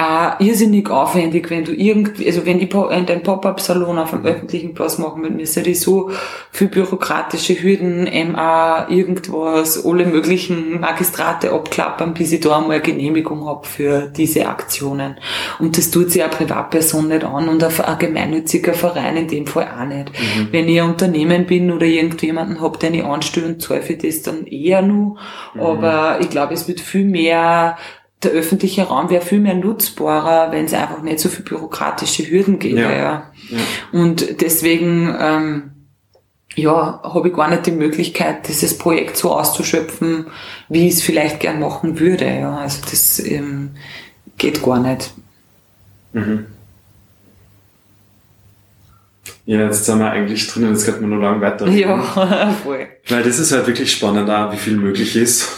[0.00, 4.72] äh, irrsinnig aufwendig, wenn du irgendwie, also wenn ich in den Pop-Up-Salon auf einem öffentlichen
[4.72, 6.10] Platz machen will, müsste die so
[6.50, 13.46] viel bürokratische Hürden, MA, irgendwas, alle möglichen Magistrate abklappern, bis ich da einmal eine Genehmigung
[13.46, 15.16] habe für diese Aktionen.
[15.58, 19.68] Und das tut sich eine Privatperson nicht an und ein gemeinnütziger Verein in dem Fall
[19.68, 20.12] auch nicht.
[20.12, 20.48] Mhm.
[20.50, 24.22] Wenn ich ein Unternehmen bin oder irgendjemanden habe, den ich anstelle und zahle für das
[24.22, 25.18] dann eher nur.
[25.54, 25.60] Mhm.
[25.60, 27.76] Aber ich glaube, es wird viel mehr
[28.22, 32.58] der öffentliche Raum wäre viel mehr nutzbarer, wenn es einfach nicht so viel bürokratische Hürden
[32.58, 32.80] gäbe.
[32.80, 32.92] Ja.
[32.92, 33.24] ja.
[33.48, 33.58] ja.
[33.92, 35.70] Und deswegen ähm,
[36.54, 40.26] ja, habe ich gar nicht die Möglichkeit, dieses Projekt so auszuschöpfen,
[40.68, 42.26] wie ich es vielleicht gern machen würde.
[42.26, 42.58] Ja.
[42.58, 43.70] Also das ähm,
[44.36, 45.12] geht gar nicht.
[46.12, 46.46] Mhm.
[49.46, 51.66] Ja, jetzt sind wir eigentlich drin und jetzt könnte man nur lang weiter.
[51.68, 52.02] Ja,
[52.62, 52.86] voll.
[53.08, 55.48] Weil das ist halt wirklich spannend, auch, wie viel möglich ist.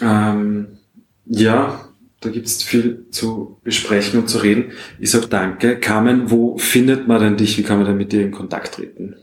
[0.00, 0.78] Ähm,
[1.26, 1.85] ja,
[2.20, 4.72] da gibt es viel zu besprechen und zu reden.
[4.98, 5.78] Ich sage danke.
[5.78, 7.58] Carmen, wo findet man denn dich?
[7.58, 9.16] Wie kann man denn mit dir in Kontakt treten?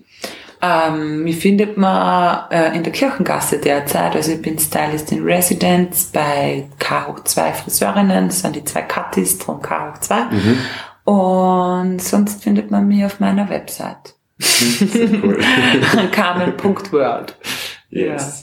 [0.62, 4.16] Ähm, mich findet man äh, in der Kirchengasse derzeit.
[4.16, 8.28] Also ich bin Stylist in Residence bei K hoch 2 Friseurinnen.
[8.28, 10.24] Das sind die zwei Katis von K hoch 2.
[10.26, 10.58] Mhm.
[11.04, 14.16] Und sonst findet man mich auf meiner Website.
[14.40, 15.40] Cool.
[16.12, 17.36] Carmen.world.
[17.90, 18.43] Yes.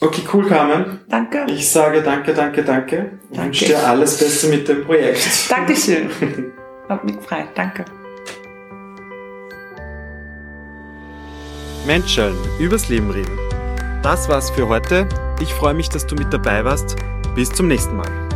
[0.00, 1.00] Okay, cool, Carmen.
[1.08, 1.44] Danke.
[1.48, 3.18] Ich sage danke, danke, danke.
[3.30, 3.46] Ich danke.
[3.46, 5.50] wünsche dir alles Beste mit dem Projekt.
[5.50, 6.08] Dankeschön.
[6.88, 7.48] Hat mich gefreut.
[7.54, 7.84] Danke.
[11.86, 13.38] Menschen, übers Leben reden.
[14.02, 15.08] Das war's für heute.
[15.40, 16.96] Ich freue mich, dass du mit dabei warst.
[17.34, 18.27] Bis zum nächsten Mal.